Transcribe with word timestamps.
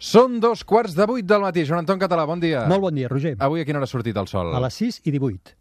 Són 0.00 0.38
dos 0.40 0.62
quarts 0.64 0.94
de 0.96 1.04
vuit 1.04 1.26
del 1.28 1.42
matí. 1.44 1.60
Joan 1.68 1.82
Anton 1.82 1.98
Català, 2.00 2.24
bon 2.24 2.40
dia. 2.40 2.62
Molt 2.72 2.80
bon 2.86 2.94
dia, 2.96 3.08
Roger. 3.12 3.34
Avui 3.44 3.60
a 3.60 3.66
quina 3.68 3.76
hora 3.82 3.84
ha 3.84 3.90
sortit 3.90 4.16
el 4.16 4.28
sol? 4.32 4.48
A 4.56 4.60
les 4.64 4.78
6 4.80 5.02
i 5.04 5.12
18. 5.12 5.52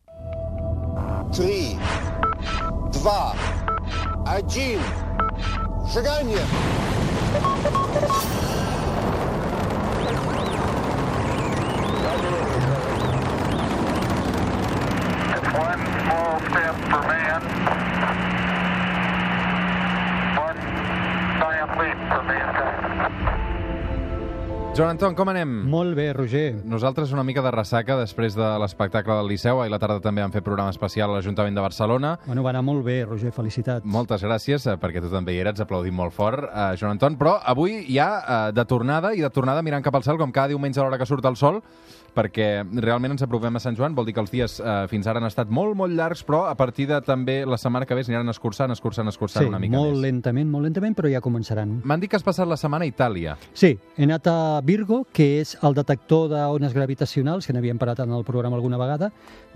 3, 1.35 1.75
2, 3.03 3.03
1, 4.39 4.79
seganya! 5.91 6.45
One 15.59 15.83
small 15.99 16.39
step 16.47 16.75
for 16.87 17.03
man. 17.11 17.38
Joan 24.79 24.93
Anton, 24.95 25.11
com 25.11 25.27
anem? 25.27 25.49
Molt 25.67 25.91
bé, 25.91 26.05
Roger. 26.15 26.61
Nosaltres 26.63 27.11
una 27.11 27.25
mica 27.27 27.41
de 27.43 27.51
ressaca 27.51 27.97
després 27.99 28.31
de 28.37 28.45
l'espectacle 28.61 29.17
del 29.17 29.27
Liceu. 29.27 29.59
Ahir 29.59 29.73
la 29.73 29.79
tarda 29.83 29.99
també 29.99 30.23
vam 30.23 30.31
fer 30.31 30.39
programa 30.39 30.71
especial 30.71 31.11
a 31.11 31.17
l'Ajuntament 31.17 31.57
de 31.57 31.65
Barcelona. 31.65 32.13
Bueno, 32.23 32.45
va 32.45 32.53
anar 32.53 32.61
molt 32.63 32.85
bé, 32.85 33.01
Roger, 33.03 33.33
felicitats. 33.35 33.83
Moltes 33.83 34.23
gràcies, 34.23 34.69
eh, 34.71 34.77
perquè 34.79 35.03
tu 35.03 35.11
també 35.11 35.35
hi 35.35 35.41
eres, 35.43 35.59
aplaudim 35.59 35.99
molt 35.99 36.15
fort, 36.15 36.47
eh, 36.47 36.77
Joan 36.79 36.95
Anton. 36.95 37.19
Però 37.19 37.41
avui 37.43 37.81
ja 37.91 38.07
eh, 38.21 38.53
de 38.55 38.63
tornada, 38.63 39.11
i 39.11 39.19
de 39.19 39.29
tornada 39.29 39.61
mirant 39.61 39.83
cap 39.83 39.99
al 39.99 40.07
cel, 40.07 40.15
com 40.15 40.31
cada 40.31 40.53
diumenge 40.53 40.79
a 40.79 40.85
l'hora 40.85 40.97
que 40.97 41.09
surt 41.11 41.27
el 41.27 41.35
sol, 41.35 41.59
perquè 42.15 42.63
realment 42.81 43.13
ens 43.15 43.23
apropem 43.25 43.55
a 43.55 43.61
Sant 43.63 43.77
Joan, 43.77 43.95
vol 43.97 44.07
dir 44.07 44.15
que 44.15 44.23
els 44.23 44.31
dies 44.31 44.59
eh, 44.59 44.87
fins 44.91 45.07
ara 45.07 45.21
han 45.21 45.27
estat 45.27 45.51
molt, 45.51 45.75
molt 45.77 45.93
llargs, 45.95 46.23
però 46.27 46.45
a 46.49 46.55
partir 46.59 46.87
de 46.89 46.99
també 47.05 47.41
la 47.45 47.59
setmana 47.59 47.85
que 47.85 47.97
ve 47.97 48.03
s'aniran 48.05 48.31
escurçant, 48.31 48.71
escurçant, 48.71 49.11
escurçant 49.11 49.43
sí, 49.43 49.49
una 49.51 49.59
mica 49.59 49.77
molt 49.77 49.95
més. 49.95 50.01
lentament, 50.07 50.49
molt 50.49 50.69
lentament, 50.69 50.95
però 50.97 51.11
ja 51.11 51.21
començaran. 51.23 51.79
M'han 51.83 51.99
dit 51.99 52.11
que 52.11 52.19
has 52.19 52.25
passat 52.25 52.47
la 52.47 52.57
setmana 52.59 52.87
a 52.87 52.91
Itàlia. 52.91 53.35
Sí, 53.53 53.75
he 53.97 54.07
anat 54.07 54.27
a 54.31 54.37
Virgo, 54.69 55.07
que 55.11 55.39
és 55.41 55.55
el 55.65 55.73
detector 55.73 56.27
d'ones 56.29 56.75
gravitacionals, 56.77 57.47
que 57.47 57.53
n'havíem 57.55 57.79
parat 57.81 58.03
en 58.03 58.11
el 58.13 58.21
programa 58.27 58.53
alguna 58.59 58.77
vegada, 58.77 59.07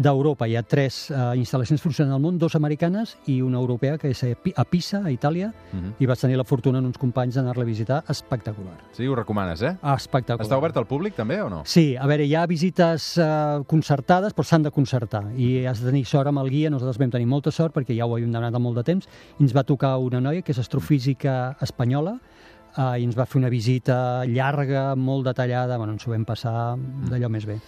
d'Europa. 0.02 0.48
Hi 0.50 0.56
ha 0.58 0.64
tres 0.66 1.12
eh, 1.14 1.18
instal·lacions 1.38 1.84
funcionant 1.84 2.16
al 2.16 2.22
món, 2.24 2.40
dos 2.42 2.56
americanes 2.58 3.12
i 3.30 3.36
una 3.46 3.60
europea, 3.62 4.00
que 4.02 4.10
és 4.10 4.24
a 4.26 4.32
Pi- 4.34 4.56
a 4.58 4.66
Pisa, 4.66 5.04
a 5.06 5.12
Itàlia, 5.14 5.52
Mhm. 5.74 5.92
i 6.02 6.08
vaig 6.10 6.18
tenir 6.18 6.38
la 6.40 6.44
fortuna 6.50 6.80
en 6.82 6.88
uns 6.90 6.98
companys 6.98 7.36
d'anar-la 7.38 7.62
a 7.62 7.66
visitar. 7.70 8.00
Espectacular. 8.10 8.74
Sí, 8.92 9.06
ho 9.06 9.14
recomanes, 9.16 9.62
eh? 9.62 9.78
Espectacular. 9.84 10.48
Està 10.48 10.58
obert 10.58 10.78
al 10.82 10.88
públic 10.88 11.14
també 11.16 11.40
o 11.44 11.50
no? 11.50 11.62
Sí, 11.64 11.96
a 11.96 12.08
veure, 12.08 12.26
hi 12.26 12.34
ha 12.34 12.48
visites 12.48 13.12
eh, 13.20 13.62
concertades, 13.68 14.34
però 14.34 14.44
s'han 14.50 14.64
de 14.64 14.72
concertar 14.72 15.26
i 15.38 15.64
has 15.68 15.80
de 15.84 15.92
tenir 15.92 16.06
sort 16.08 16.28
amb 16.28 16.40
el 16.40 16.50
guia. 16.50 16.72
Nosaltres 16.72 16.98
vam 16.98 17.12
tenir 17.12 17.28
molta 17.28 17.52
sort 17.52 17.76
perquè 17.76 17.96
ja 17.96 18.08
ho 18.08 18.16
havíem 18.16 18.32
demanat 18.34 18.60
molt 18.60 18.78
de 18.82 18.84
temps 18.84 19.06
i 19.38 19.44
ens 19.44 19.54
va 19.54 19.64
tocar 19.64 19.94
una 20.00 20.20
noia 20.20 20.42
que 20.42 20.52
és 20.54 20.58
astrofísica 20.58 21.56
espanyola 21.62 22.18
eh, 22.78 23.00
i 23.02 23.04
ens 23.08 23.16
va 23.18 23.26
fer 23.26 23.40
una 23.42 23.50
visita 23.50 24.26
llarga, 24.26 24.94
molt 24.96 25.26
detallada, 25.26 25.78
bueno, 25.78 25.94
ens 25.94 26.08
ho 26.08 26.12
vam 26.12 26.26
passar 26.26 26.76
d'allò 27.10 27.30
més 27.30 27.46
bé. 27.46 27.60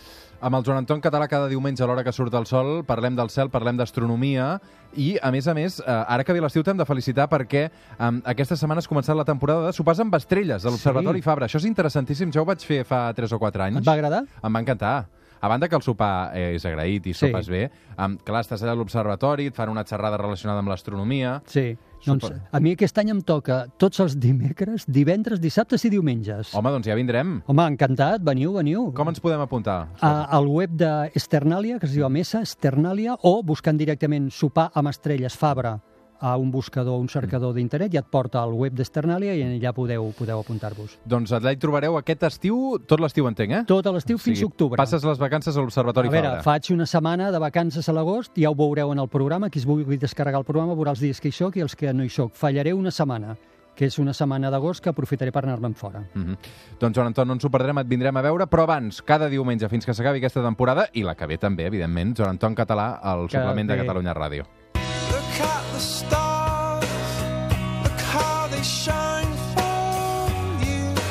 Amb 0.46 0.58
el 0.60 0.66
Joan 0.68 0.78
Anton 0.82 1.00
Català 1.02 1.30
cada 1.32 1.48
diumenge 1.48 1.82
a 1.82 1.88
l'hora 1.88 2.04
que 2.04 2.12
surt 2.14 2.34
el 2.36 2.46
sol 2.46 2.84
parlem 2.86 3.16
del 3.16 3.30
cel, 3.32 3.50
parlem 3.50 3.78
d'astronomia 3.80 4.60
i, 5.00 5.16
a 5.24 5.32
més 5.32 5.48
a 5.48 5.54
més, 5.56 5.80
eh, 5.80 5.86
ara 5.88 6.24
que 6.28 6.34
ve 6.36 6.42
l'estiu 6.44 6.62
t'hem 6.64 6.78
de 6.78 6.86
felicitar 6.86 7.26
perquè 7.32 7.64
eh, 7.72 8.12
aquesta 8.26 8.58
setmana 8.60 8.84
has 8.84 8.88
començat 8.92 9.16
la 9.18 9.26
temporada 9.26 9.66
de 9.66 9.74
sopars 9.74 10.00
amb 10.04 10.14
estrelles 10.20 10.66
a 10.66 10.70
l'Observatori 10.70 11.24
Sí. 11.24 11.26
Fabra. 11.26 11.48
Això 11.48 11.58
és 11.58 11.66
interessantíssim, 11.66 12.32
ja 12.36 12.42
ho 12.44 12.46
vaig 12.46 12.60
fer 12.68 12.84
fa 12.86 13.08
3 13.16 13.32
o 13.34 13.40
4 13.40 13.64
anys. 13.70 13.78
Et 13.80 13.88
va 13.88 13.94
agradar? 13.94 14.26
Em 14.44 14.54
va 14.54 14.60
encantar. 14.62 15.08
A 15.42 15.48
banda 15.48 15.68
que 15.70 15.76
el 15.76 15.82
sopar 15.84 16.32
eh, 16.36 16.56
és 16.56 16.64
agraït 16.66 17.06
i 17.08 17.14
Sí. 17.14 17.26
sopes 17.28 17.48
bé, 17.50 17.70
um, 17.98 18.18
clar, 18.18 18.42
estàs 18.44 18.62
allà 18.64 18.72
a 18.72 18.76
l'observatori, 18.80 19.48
et 19.48 19.56
fan 19.56 19.70
una 19.70 19.84
xerrada 19.86 20.18
relacionada 20.18 20.60
amb 20.60 20.70
l'astronomia... 20.70 21.42
Sí. 21.48 21.76
Doncs 22.06 22.28
Super. 22.28 22.42
a 22.52 22.62
mi 22.62 22.76
aquest 22.76 23.00
any 23.02 23.10
em 23.14 23.22
toca 23.26 23.64
tots 23.82 24.04
els 24.04 24.18
dimecres, 24.22 24.86
divendres, 24.88 25.42
dissabtes 25.42 25.88
i 25.88 25.94
diumenges. 25.94 26.54
Home, 26.54 26.74
doncs 26.76 26.90
ja 26.90 26.98
vindrem. 26.98 27.40
Home, 27.48 27.66
encantat, 27.74 28.22
veniu, 28.26 28.54
veniu. 28.60 28.92
Com 28.98 29.10
ens 29.10 29.24
podem 29.24 29.42
apuntar? 29.42 29.80
a, 30.02 30.14
al 30.38 30.48
web 30.52 30.76
d'Esternalia, 30.78 31.80
que 31.80 31.90
es 31.90 31.98
diu 31.98 32.08
Mesa, 32.10 32.44
Esternalia, 32.46 33.18
o 33.24 33.40
buscant 33.44 33.78
directament 33.80 34.30
sopar 34.34 34.70
amb 34.76 34.94
estrelles 34.94 35.38
Fabra 35.40 35.80
a 36.26 36.38
un 36.38 36.50
buscador, 36.50 37.00
un 37.00 37.08
cercador 37.08 37.54
d'internet, 37.54 37.92
ja 37.94 38.02
et 38.02 38.08
porta 38.10 38.42
al 38.42 38.54
web 38.58 38.74
d'Esternalia 38.74 39.36
i 39.38 39.44
allà 39.46 39.74
podeu, 39.78 40.08
podeu 40.18 40.40
apuntar-vos. 40.42 40.98
Doncs 41.06 41.36
allà 41.38 41.54
hi 41.54 41.60
trobareu 41.62 42.00
aquest 42.00 42.26
estiu, 42.26 42.80
tot 42.90 43.04
l'estiu 43.04 43.30
entenc, 43.30 43.54
eh? 43.54 43.64
Tot 43.70 43.86
l'estiu 43.94 44.18
fins 44.18 44.42
a 44.42 44.48
octubre. 44.50 44.80
Passes 44.82 45.06
les 45.06 45.22
vacances 45.22 45.54
a 45.54 45.62
l'Observatori 45.62 46.10
a 46.10 46.16
veure, 46.16 46.32
Fabra. 46.40 46.46
faig 46.48 46.72
una 46.74 46.88
setmana 46.90 47.30
de 47.32 47.42
vacances 47.44 47.90
a 47.90 47.94
l'agost, 47.94 48.34
ja 48.42 48.50
ho 48.50 48.58
veureu 48.58 48.92
en 48.96 49.04
el 49.06 49.10
programa, 49.10 49.52
qui 49.54 49.62
es 49.62 49.68
vulgui 49.70 50.00
descarregar 50.02 50.42
el 50.42 50.50
programa 50.50 50.74
veurà 50.74 50.96
els 50.96 51.04
dies 51.06 51.22
que 51.22 51.30
hi 51.30 51.36
soc 51.36 51.60
i 51.60 51.62
els 51.62 51.78
que 51.78 51.94
no 51.94 52.04
hi 52.04 52.10
soc. 52.10 52.34
Fallaré 52.34 52.74
una 52.74 52.90
setmana, 52.90 53.38
que 53.76 53.86
és 53.86 54.00
una 54.00 54.14
setmana 54.18 54.50
d'agost 54.50 54.82
que 54.82 54.90
aprofitaré 54.90 55.32
per 55.36 55.44
anar-me'n 55.46 55.76
fora. 55.76 56.02
Mm 56.16 56.26
-hmm. 56.26 56.38
Doncs, 56.80 56.96
Joan 56.96 57.08
Anton, 57.08 57.28
no 57.28 57.34
ens 57.34 57.46
ho 57.46 57.52
perdrem, 57.52 57.78
et 57.78 57.88
vindrem 57.88 58.18
a 58.18 58.22
veure, 58.22 58.48
però 58.48 58.64
abans, 58.64 59.02
cada 59.04 59.30
diumenge 59.30 59.70
fins 59.70 59.86
que 59.86 59.94
s'acabi 59.94 60.18
aquesta 60.18 60.42
temporada, 60.42 60.90
i 60.94 61.04
la 61.04 61.14
que 61.14 61.28
ve 61.28 61.38
també, 61.38 61.68
evidentment, 61.68 62.18
Joan 62.18 62.30
Anton 62.30 62.56
Català, 62.56 63.00
al 63.00 63.28
Que 63.28 63.38
suplement 63.38 63.68
de. 63.68 63.78
Catalunya 63.78 64.14
Ràdio. 64.16 64.65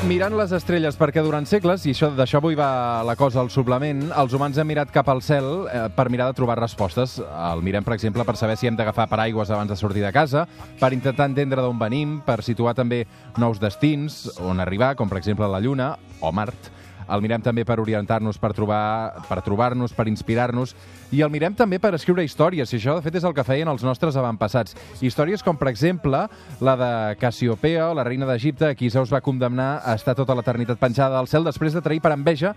Mirant 0.05 0.35
les 0.37 0.51
estrelles, 0.53 0.93
perquè 0.99 1.23
durant 1.25 1.47
segles, 1.49 1.81
i 1.89 1.93
això 1.95 2.11
d'això 2.13 2.37
avui 2.37 2.53
va 2.53 3.01
la 3.07 3.15
cosa 3.17 3.39
al 3.41 3.49
suplement, 3.49 4.03
els 4.13 4.35
humans 4.37 4.59
hem 4.61 4.67
mirat 4.69 4.91
cap 4.93 5.09
al 5.09 5.23
cel 5.25 5.47
eh, 5.65 5.87
per 5.97 6.05
mirar 6.13 6.27
de 6.29 6.37
trobar 6.37 6.59
respostes. 6.59 7.15
El 7.25 7.63
mirem, 7.65 7.81
per 7.83 7.95
exemple, 7.95 8.21
per 8.21 8.35
saber 8.37 8.53
si 8.61 8.69
hem 8.69 8.77
d'agafar 8.77 9.07
paraigües 9.09 9.49
abans 9.49 9.73
de 9.73 9.79
sortir 9.79 10.05
de 10.05 10.13
casa, 10.13 10.45
per 10.77 10.93
intentar 10.93 11.25
entendre 11.31 11.65
d'on 11.65 11.81
venim, 11.81 12.19
per 12.21 12.43
situar 12.45 12.75
també 12.77 13.01
nous 13.41 13.57
destins, 13.57 14.27
on 14.45 14.61
arribar, 14.61 14.93
com 14.93 15.09
per 15.09 15.17
exemple 15.23 15.49
la 15.49 15.63
Lluna 15.63 15.95
o 16.21 16.29
Mart. 16.31 16.69
El 17.11 17.21
mirem 17.21 17.43
també 17.45 17.65
per 17.65 17.77
orientar-nos, 17.81 18.39
per 18.41 18.51
trobar 18.57 19.23
per 19.29 19.41
trobar-nos, 19.45 19.93
per 19.93 20.07
inspirar-nos, 20.09 20.73
i 21.13 21.21
el 21.21 21.29
mirem 21.33 21.53
també 21.55 21.77
per 21.79 21.93
escriure 21.95 22.23
històries, 22.25 22.71
i 22.71 22.77
això, 22.79 22.95
de 22.97 23.05
fet, 23.05 23.17
és 23.19 23.25
el 23.27 23.35
que 23.37 23.45
feien 23.45 23.69
els 23.69 23.83
nostres 23.85 24.17
avantpassats. 24.17 24.75
Històries 25.05 25.43
com, 25.45 25.57
per 25.57 25.69
exemple, 25.69 26.25
la 26.65 26.75
de 26.79 26.91
Cassiopea, 27.21 27.91
la 27.93 28.05
reina 28.07 28.27
d'Egipte, 28.29 28.71
a 28.71 28.77
qui 28.77 28.89
Zeus 28.89 29.13
va 29.13 29.23
condemnar 29.25 29.81
a 29.83 29.95
estar 29.99 30.15
tota 30.17 30.35
l'eternitat 30.35 30.81
penjada 30.81 31.19
al 31.19 31.29
cel 31.29 31.45
després 31.45 31.75
de 31.75 31.83
trair 31.85 32.01
per 32.01 32.13
enveja 32.15 32.55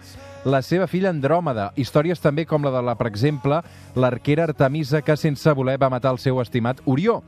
la 0.49 0.63
seva 0.63 0.89
filla 0.89 1.13
Andròmeda. 1.13 1.73
Històries 1.77 2.23
també 2.25 2.47
com 2.49 2.65
la 2.65 2.73
de, 2.75 2.83
la, 2.85 2.97
per 2.99 3.11
exemple, 3.11 3.61
l'arquera 3.97 4.49
Artemisa, 4.49 5.03
que 5.03 5.17
sense 5.17 5.53
voler 5.53 5.79
va 5.81 5.93
matar 5.93 6.15
el 6.17 6.23
seu 6.23 6.41
estimat 6.41 6.81
Orió. 6.87 7.21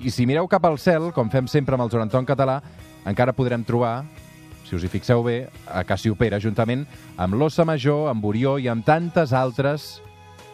I 0.00 0.08
si 0.08 0.24
mireu 0.24 0.48
cap 0.48 0.64
al 0.64 0.78
cel, 0.80 1.10
com 1.12 1.28
fem 1.28 1.48
sempre 1.50 1.76
amb 1.76 1.84
el 1.84 1.92
Joan 1.92 2.08
Anton 2.08 2.24
Català, 2.24 2.60
encara 3.04 3.36
podrem 3.36 3.64
trobar 3.68 4.00
si 4.70 4.76
us 4.78 4.84
hi 4.86 4.88
fixeu 4.92 5.24
bé, 5.26 5.48
a 5.66 5.82
Cassiopera, 5.82 6.38
juntament 6.38 6.84
amb 7.18 7.34
l'Ossa 7.34 7.64
Major, 7.66 8.06
amb 8.06 8.22
Orió 8.24 8.54
i 8.62 8.68
amb 8.70 8.86
tantes 8.86 9.32
altres 9.34 9.96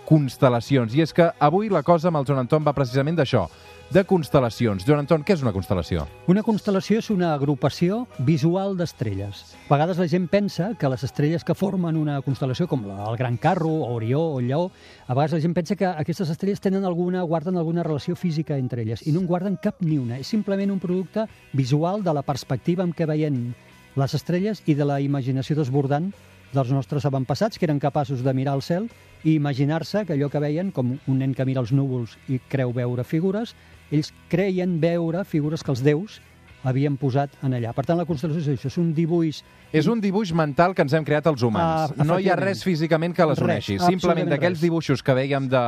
constel·lacions. 0.09 0.95
I 0.97 1.05
és 1.05 1.13
que 1.13 1.29
avui 1.37 1.69
la 1.69 1.83
cosa 1.85 2.09
amb 2.09 2.23
el 2.23 2.25
Joan 2.25 2.47
Anton 2.47 2.65
va 2.65 2.73
precisament 2.73 3.19
d'això, 3.19 3.45
de 3.93 4.03
constel·lacions. 4.09 4.87
Joan 4.87 5.03
Anton, 5.05 5.21
què 5.21 5.37
és 5.37 5.43
una 5.45 5.53
constel·lació? 5.53 6.07
Una 6.33 6.43
constel·lació 6.47 7.03
és 7.03 7.11
una 7.13 7.35
agrupació 7.35 8.07
visual 8.25 8.73
d'estrelles. 8.79 9.43
A 9.67 9.75
vegades 9.75 10.01
la 10.01 10.09
gent 10.09 10.31
pensa 10.33 10.71
que 10.81 10.89
les 10.89 11.05
estrelles 11.05 11.45
que 11.45 11.55
formen 11.55 12.01
una 12.01 12.17
constel·lació, 12.25 12.71
com 12.73 12.89
el 12.89 13.21
Gran 13.21 13.37
Carro, 13.37 13.69
o 13.69 13.93
Orió 13.99 14.23
o 14.39 14.41
Lleó, 14.41 14.71
a 15.07 15.13
vegades 15.13 15.37
la 15.37 15.43
gent 15.45 15.55
pensa 15.61 15.77
que 15.77 15.93
aquestes 15.93 16.33
estrelles 16.33 16.65
tenen 16.65 16.89
alguna, 16.89 17.21
guarden 17.29 17.61
alguna 17.61 17.85
relació 17.85 18.17
física 18.17 18.57
entre 18.57 18.83
elles, 18.83 19.05
i 19.05 19.13
no 19.13 19.21
en 19.21 19.29
guarden 19.29 19.61
cap 19.61 19.85
ni 19.85 20.01
una. 20.01 20.17
És 20.17 20.33
simplement 20.33 20.73
un 20.73 20.81
producte 20.81 21.29
visual 21.53 22.01
de 22.03 22.17
la 22.17 22.25
perspectiva 22.25 22.83
amb 22.87 22.97
què 22.97 23.05
veien 23.05 23.51
les 23.97 24.15
estrelles 24.15 24.63
i 24.69 24.75
de 24.77 24.85
la 24.85 25.01
imaginació 25.01 25.57
desbordant 25.57 26.11
dels 26.53 26.71
nostres 26.71 27.05
avantpassats, 27.09 27.59
que 27.59 27.67
eren 27.67 27.81
capaços 27.83 28.23
de 28.23 28.35
mirar 28.37 28.55
al 28.55 28.63
cel 28.63 28.87
i 29.25 29.35
imaginar-se 29.35 30.05
que 30.07 30.15
allò 30.15 30.29
que 30.31 30.41
veien, 30.41 30.71
com 30.71 30.95
un 30.97 31.19
nen 31.19 31.35
que 31.35 31.45
mira 31.49 31.65
els 31.65 31.73
núvols 31.73 32.17
i 32.29 32.39
creu 32.53 32.73
veure 32.77 33.05
figures, 33.05 33.55
ells 33.91 34.13
creien 34.31 34.79
veure 34.81 35.25
figures 35.25 35.65
que 35.65 35.73
els 35.73 35.83
déus 35.83 36.21
havien 36.67 36.97
posat 36.99 37.31
en 37.47 37.55
allà. 37.55 37.71
Per 37.77 37.85
tant, 37.87 37.97
la 38.01 38.05
constel·lació 38.09 38.43
és 38.43 38.49
això, 38.59 38.67
és 38.73 38.79
un 38.83 38.93
dibuix... 38.97 39.39
És 39.77 39.87
un 39.91 40.01
dibuix 40.01 40.31
mental 40.35 40.75
que 40.75 40.83
ens 40.85 40.93
hem 40.97 41.05
creat 41.05 41.27
els 41.31 41.43
humans. 41.47 41.93
Ah, 41.97 42.05
no 42.07 42.19
hi 42.23 42.29
ha 42.31 42.37
res 42.39 42.63
físicament 42.65 43.15
que 43.15 43.25
les 43.27 43.39
Res, 43.39 43.45
uneixi. 43.45 43.75
absolutament 43.75 44.01
Simplement 44.01 44.31
d'aquells 44.31 44.59
res. 44.59 44.63
dibuixos 44.63 45.03
que 45.03 45.15
veiem 45.15 45.49
de 45.51 45.63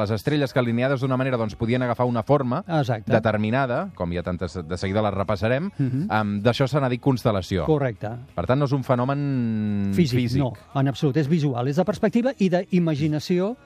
les 0.00 0.10
estrelles 0.16 0.52
que 0.52 0.58
alineades 0.62 1.00
d'una 1.00 1.16
manera 1.16 1.38
doncs, 1.40 1.54
podien 1.56 1.82
agafar 1.82 2.06
una 2.06 2.22
forma 2.26 2.62
Exacte. 2.66 3.10
determinada, 3.12 3.90
com 3.94 4.12
hi 4.12 4.18
ha 4.18 4.22
tantes, 4.26 4.58
de 4.66 4.76
seguida 4.78 5.02
les 5.02 5.14
repassarem, 5.14 5.70
Mhm. 5.78 6.08
um, 6.10 6.34
d'això 6.42 6.66
se 6.68 6.80
n'ha 6.80 6.88
dit 6.88 7.00
constel·lació. 7.02 7.64
Correcte. 7.66 8.10
Per 8.34 8.46
tant, 8.46 8.58
no 8.58 8.66
és 8.66 8.72
un 8.72 8.84
fenomen 8.84 9.90
Físic, 9.94 10.18
físic. 10.20 10.40
no, 10.42 10.52
en 10.74 10.88
absolut. 10.88 11.16
És 11.16 11.28
visual, 11.28 11.68
és 11.68 11.76
de 11.76 11.84
perspectiva 11.84 12.32
i 12.38 12.48
d'imaginació, 12.50 13.56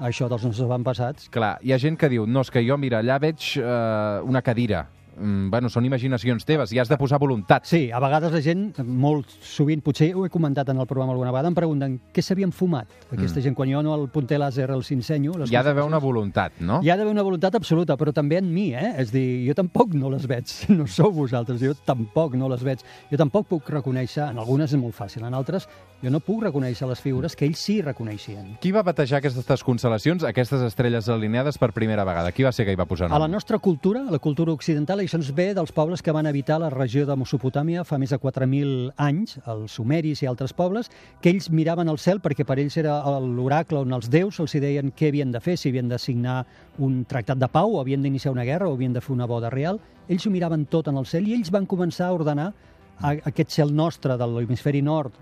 això 0.00 0.28
dels 0.28 0.44
nostres 0.44 0.64
avantpassats. 0.64 1.28
Clar, 1.30 1.58
hi 1.62 1.72
ha 1.72 1.78
gent 1.78 1.98
que 2.00 2.08
diu, 2.08 2.26
no, 2.26 2.40
és 2.40 2.50
que 2.50 2.62
jo, 2.66 2.76
mira, 2.78 3.00
allà 3.02 3.18
veig 3.20 3.56
eh, 3.58 4.20
una 4.24 4.42
cadira, 4.42 4.86
bueno, 5.16 5.68
són 5.68 5.86
imaginacions 5.86 6.46
teves 6.48 6.72
i 6.72 6.80
has 6.80 6.88
de 6.90 6.98
posar 7.00 7.20
voluntat. 7.20 7.66
Sí, 7.68 7.88
a 7.92 8.00
vegades 8.02 8.32
la 8.32 8.40
gent, 8.44 8.70
molt 8.80 9.30
sovint, 9.44 9.82
potser 9.84 10.12
ho 10.16 10.24
he 10.26 10.32
comentat 10.32 10.68
en 10.72 10.80
el 10.80 10.88
programa 10.90 11.12
alguna 11.12 11.32
vegada, 11.34 11.50
em 11.52 11.58
pregunten 11.58 11.98
què 12.14 12.24
s'havien 12.24 12.52
fumat 12.52 12.88
aquesta 13.12 13.42
gent. 13.44 13.56
Quan 13.58 13.70
jo 13.70 13.82
no 13.84 13.94
el 13.96 14.08
punter 14.12 14.40
làser 14.40 14.70
els 14.70 14.90
ensenyo... 14.94 15.36
Les 15.36 15.50
Mm. 15.50 15.54
Hi 15.54 15.58
ha 15.58 15.62
d'haver 15.66 15.82
una 15.82 15.98
voluntat, 15.98 16.60
no? 16.60 16.78
Hi 16.84 16.90
ha 16.90 16.96
d'haver 16.96 17.10
una 17.10 17.24
voluntat 17.26 17.56
absoluta, 17.58 17.96
però 17.98 18.12
també 18.14 18.38
en 18.38 18.52
mi, 18.54 18.70
eh? 18.74 18.94
És 19.02 19.10
dir, 19.10 19.42
jo 19.48 19.54
tampoc 19.58 19.94
no 19.98 20.10
les 20.12 20.26
veig, 20.30 20.46
no 20.78 20.86
sou 20.86 21.10
vosaltres, 21.12 21.60
jo 21.60 21.74
tampoc 21.74 22.36
no 22.38 22.48
les 22.52 22.62
veig. 22.62 22.84
Jo 23.10 23.18
tampoc 23.18 23.48
puc 23.50 23.70
reconèixer, 23.74 24.28
en 24.30 24.38
algunes 24.38 24.70
és 24.70 24.80
molt 24.80 24.94
fàcil, 24.94 25.26
en 25.26 25.34
altres 25.34 25.66
jo 26.00 26.08
no 26.08 26.20
puc 26.24 26.40
reconèixer 26.46 26.86
les 26.88 27.00
figures 27.02 27.34
que 27.36 27.44
ells 27.44 27.60
sí 27.60 27.80
reconeixien. 27.84 28.54
Qui 28.62 28.70
va 28.72 28.80
batejar 28.86 29.18
aquestes 29.18 29.64
constel·lacions, 29.66 30.24
aquestes 30.24 30.62
estrelles 30.64 31.10
alineades 31.12 31.58
per 31.60 31.72
primera 31.76 32.06
vegada? 32.08 32.32
Qui 32.32 32.46
va 32.46 32.52
ser 32.56 32.64
que 32.64 32.72
hi 32.72 32.78
va 32.78 32.86
posar 32.88 33.10
nom? 33.10 33.18
A 33.18 33.20
la 33.20 33.28
nostra 33.28 33.58
cultura, 33.60 34.06
a 34.08 34.14
la 34.14 34.20
cultura 34.22 34.54
occidental, 34.56 34.99
això 35.00 35.18
ens 35.18 35.30
ve 35.34 35.50
dels 35.56 35.72
pobles 35.72 36.02
que 36.04 36.12
van 36.12 36.26
habitar 36.28 36.58
la 36.60 36.68
regió 36.70 37.06
de 37.08 37.14
Mesopotàmia 37.16 37.82
fa 37.88 37.98
més 37.98 38.12
de 38.12 38.18
4.000 38.20 38.92
anys, 39.00 39.38
els 39.48 39.76
sumeris 39.78 40.22
i 40.22 40.28
altres 40.28 40.52
pobles, 40.56 40.90
que 41.22 41.30
ells 41.32 41.48
miraven 41.50 41.88
al 41.88 41.98
cel 41.98 42.20
perquè 42.20 42.44
per 42.46 42.58
ells 42.60 42.76
era 42.80 42.98
l'oracle 43.20 43.80
on 43.80 43.96
els 43.96 44.10
déus 44.12 44.40
els 44.40 44.56
deien 44.60 44.92
què 44.92 45.08
havien 45.08 45.32
de 45.32 45.40
fer, 45.40 45.56
si 45.56 45.70
havien 45.70 45.88
de 45.88 45.98
signar 45.98 46.44
un 46.78 47.04
tractat 47.08 47.40
de 47.40 47.48
pau, 47.48 47.76
o 47.76 47.80
havien 47.80 48.02
d'iniciar 48.02 48.32
una 48.32 48.44
guerra, 48.44 48.68
o 48.68 48.76
havien 48.76 48.92
de 48.92 49.00
fer 49.00 49.14
una 49.14 49.28
boda 49.30 49.50
real. 49.50 49.80
Ells 50.08 50.26
ho 50.26 50.30
miraven 50.30 50.66
tot 50.66 50.88
en 50.88 51.00
el 51.00 51.06
cel 51.06 51.28
i 51.28 51.34
ells 51.38 51.50
van 51.50 51.66
començar 51.66 52.08
a 52.08 52.16
ordenar 52.16 52.52
aquest 53.00 53.56
cel 53.56 53.74
nostre 53.74 54.16
de 54.20 54.26
l'hemisferi 54.28 54.82
nord, 54.82 55.14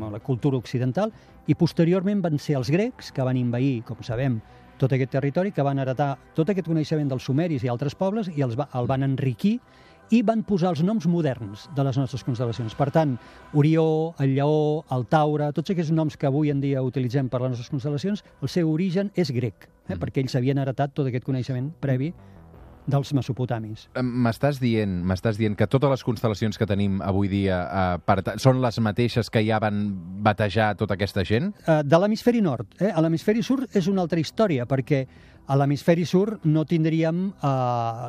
a 0.00 0.10
la 0.10 0.20
cultura 0.20 0.56
occidental, 0.56 1.12
i 1.46 1.54
posteriorment 1.54 2.22
van 2.24 2.38
ser 2.38 2.56
els 2.56 2.70
grecs, 2.72 3.12
que 3.12 3.24
van 3.24 3.36
invair, 3.36 3.82
com 3.84 4.00
sabem, 4.02 4.40
tot 4.78 4.92
aquest 4.92 5.12
territori, 5.16 5.52
que 5.52 5.64
van 5.64 5.78
heretar 5.82 6.14
tot 6.36 6.50
aquest 6.52 6.68
coneixement 6.68 7.08
dels 7.10 7.26
sumeris 7.26 7.64
i 7.64 7.72
altres 7.72 7.96
pobles 7.98 8.30
i 8.34 8.44
els 8.44 8.56
va, 8.58 8.68
el 8.76 8.88
van 8.90 9.06
enriquir 9.06 9.58
i 10.14 10.20
van 10.22 10.44
posar 10.46 10.70
els 10.70 10.82
noms 10.86 11.08
moderns 11.10 11.66
de 11.74 11.82
les 11.82 11.96
nostres 11.98 12.22
constel·lacions. 12.26 12.76
Per 12.78 12.90
tant, 12.94 13.16
Orió, 13.58 14.14
el 14.22 14.36
Lleó, 14.36 14.84
el 14.94 15.06
Taure, 15.10 15.50
tots 15.56 15.74
aquests 15.74 15.90
noms 15.94 16.16
que 16.16 16.28
avui 16.28 16.52
en 16.52 16.62
dia 16.62 16.84
utilitzem 16.86 17.30
per 17.32 17.40
les 17.42 17.56
nostres 17.56 17.72
constel·lacions, 17.72 18.22
el 18.42 18.52
seu 18.52 18.70
origen 18.70 19.10
és 19.16 19.32
grec, 19.34 19.66
eh? 19.66 19.94
Mm. 19.94 20.00
perquè 20.02 20.22
ells 20.22 20.38
havien 20.38 20.62
heretat 20.62 20.94
tot 20.94 21.10
aquest 21.10 21.26
coneixement 21.26 21.72
previ 21.82 22.12
dels 22.86 23.12
mesopotamis. 23.16 23.86
M'estàs 23.98 24.60
dient, 24.62 24.98
m'estàs 25.06 25.38
dient 25.40 25.56
que 25.58 25.68
totes 25.70 25.92
les 25.92 26.04
constel·lacions 26.06 26.58
que 26.58 26.68
tenim 26.68 27.00
avui 27.04 27.30
dia 27.30 27.60
eh, 27.66 27.86
per, 28.06 28.20
són 28.42 28.62
les 28.64 28.78
mateixes 28.82 29.30
que 29.32 29.42
ja 29.46 29.60
van 29.62 29.86
batejar 30.26 30.74
tota 30.78 30.96
aquesta 30.96 31.24
gent? 31.26 31.52
Eh, 31.66 31.80
de 31.84 32.00
l'hemisferi 32.00 32.42
nord. 32.44 32.70
Eh? 32.80 32.92
A 32.92 33.02
l'hemisferi 33.04 33.42
sud 33.46 33.66
és 33.76 33.90
una 33.90 34.06
altra 34.06 34.22
història, 34.22 34.66
perquè 34.70 35.04
a 35.46 35.54
l'hemisferi 35.54 36.02
sud 36.06 36.46
no 36.50 36.64
tindríem 36.66 37.28
eh, 37.30 37.50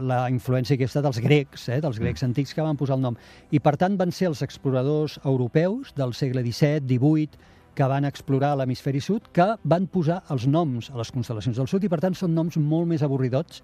la 0.09 0.23
influència 0.33 0.77
aquesta 0.77 1.03
dels 1.05 1.19
grecs, 1.21 1.67
eh? 1.69 1.81
dels 1.83 1.99
grecs 2.01 2.25
antics 2.25 2.53
que 2.53 2.65
van 2.65 2.79
posar 2.79 2.97
el 2.97 3.05
nom. 3.05 3.19
I, 3.51 3.61
per 3.61 3.75
tant, 3.77 3.97
van 3.99 4.13
ser 4.13 4.31
els 4.31 4.41
exploradors 4.45 5.19
europeus 5.23 5.93
del 5.97 6.15
segle 6.17 6.45
XVII, 6.45 6.85
XVIII, 6.87 7.53
que 7.77 7.85
van 7.85 8.07
explorar 8.09 8.55
l'hemisferi 8.57 8.97
sud, 9.05 9.27
que 9.29 9.51
van 9.69 9.85
posar 9.93 10.23
els 10.33 10.47
noms 10.49 10.89
a 10.89 10.97
les 10.97 11.11
constel·lacions 11.13 11.59
del 11.59 11.69
sud 11.69 11.85
i, 11.85 11.91
per 11.91 12.01
tant, 12.01 12.17
són 12.17 12.33
noms 12.33 12.57
molt 12.57 12.89
més 12.89 13.05
avorridots 13.05 13.61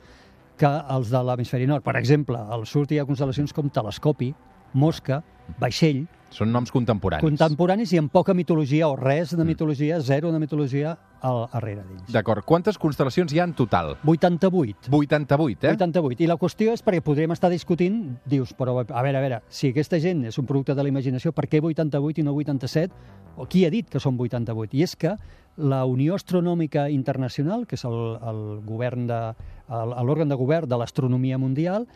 que 0.57 0.69
els 0.95 1.09
de 1.09 1.21
l'hemisferi 1.23 1.67
nord. 1.67 1.83
Per 1.83 1.95
exemple, 2.00 2.38
al 2.38 2.65
sud 2.69 2.91
hi 2.91 3.00
ha 3.01 3.05
constel·lacions 3.05 3.53
com 3.53 3.69
telescopi, 3.73 4.33
mosca, 4.73 5.23
vaixell, 5.59 6.05
Són 6.33 6.50
noms 6.51 6.71
contemporanis. 6.73 7.21
contemporanis 7.21 7.91
i 7.94 8.00
amb 8.01 8.09
poca 8.11 8.33
mitologia 8.33 8.88
o 8.89 8.95
res 8.97 9.35
de 9.38 9.44
mitologia, 9.45 10.00
zero 10.01 10.31
de 10.31 10.39
mitologia 10.41 10.95
al 11.21 11.44
darrere 11.53 11.83
d'ells. 11.83 12.11
D'acord. 12.11 12.44
Quantes 12.44 12.79
constel·lacions 12.79 13.31
hi 13.33 13.39
ha 13.39 13.44
en 13.45 13.53
total? 13.53 13.97
88. 14.03 14.89
88, 14.89 15.67
eh? 15.67 15.75
88. 15.75 16.23
I 16.23 16.27
la 16.27 16.38
qüestió 16.41 16.73
és 16.73 16.81
perquè 16.83 17.03
podríem 17.05 17.31
estar 17.35 17.51
discutint, 17.53 18.17
dius, 18.25 18.55
però 18.57 18.79
a 18.81 19.03
veure, 19.03 19.17
a 19.17 19.21
veure, 19.21 19.41
si 19.47 19.69
aquesta 19.69 20.00
gent 20.00 20.25
és 20.25 20.39
un 20.41 20.47
producte 20.50 20.73
de 20.73 20.81
la 20.81 20.89
imaginació, 20.89 21.31
per 21.38 21.45
què 21.47 21.61
88 21.61 22.21
i 22.21 22.23
no 22.25 22.33
87? 22.33 22.91
O 23.38 23.45
qui 23.45 23.65
ha 23.65 23.69
dit 23.69 23.88
que 23.89 24.00
són 24.01 24.17
88? 24.17 24.73
I 24.73 24.83
és 24.83 24.95
que 24.95 25.13
la 25.57 25.83
Unió 25.85 26.15
Astronòmica 26.15 26.88
Internacional, 26.89 27.67
que 27.67 27.77
és 27.77 27.85
el, 27.85 27.97
el 28.21 28.44
govern 28.65 29.07
de 29.09 29.21
l'òrgan 29.69 30.29
de 30.29 30.38
govern 30.38 30.69
de 30.69 30.77
l'astronomia 30.77 31.38
mundial, 31.38 31.88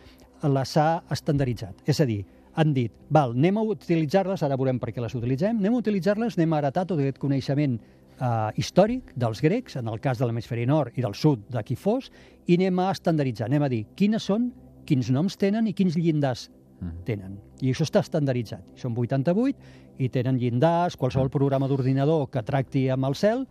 les 0.43 0.73
ha 0.77 0.89
estandarditzat. 1.13 1.81
És 1.89 1.99
a 2.01 2.07
dir, 2.09 2.23
han 2.57 2.73
dit, 2.73 2.93
val, 3.13 3.35
anem 3.37 3.59
a 3.59 3.65
utilitzar-les, 3.73 4.43
ara 4.43 4.57
veurem 4.57 4.79
per 4.81 4.91
què 4.93 5.01
les 5.01 5.15
utilitzem, 5.17 5.59
anem 5.61 5.77
a 5.77 5.81
utilitzar-les, 5.81 6.37
anem 6.37 6.53
a 6.53 6.61
heretar 6.61 6.85
tot 6.89 7.01
aquest 7.01 7.19
coneixement 7.21 7.77
eh, 7.77 8.29
històric 8.57 9.13
dels 9.15 9.41
grecs, 9.45 9.77
en 9.77 9.89
el 9.91 10.01
cas 10.01 10.21
de 10.21 10.29
l'hemisferi 10.29 10.65
nord 10.69 10.97
i 10.97 11.05
del 11.05 11.17
sud, 11.17 11.45
de 11.53 11.63
qui 11.65 11.77
fos, 11.77 12.11
i 12.47 12.57
anem 12.57 12.81
a 12.81 12.91
estandarditzar, 12.93 13.49
anem 13.49 13.65
a 13.65 13.71
dir 13.73 13.83
quines 13.97 14.25
són, 14.29 14.51
quins 14.87 15.11
noms 15.13 15.37
tenen 15.37 15.67
i 15.67 15.75
quins 15.77 15.97
llindars 15.99 16.47
tenen. 17.05 17.39
I 17.61 17.71
això 17.73 17.83
està 17.87 18.01
estandarditzat. 18.05 18.61
Són 18.77 18.93
88 18.95 19.55
i 19.97 20.09
tenen 20.13 20.37
llindars, 20.37 20.95
qualsevol 20.95 21.29
programa 21.33 21.67
d'ordinador 21.67 22.27
que 22.29 22.43
tracti 22.45 22.87
amb 22.93 23.05
el 23.09 23.15
cel 23.15 23.47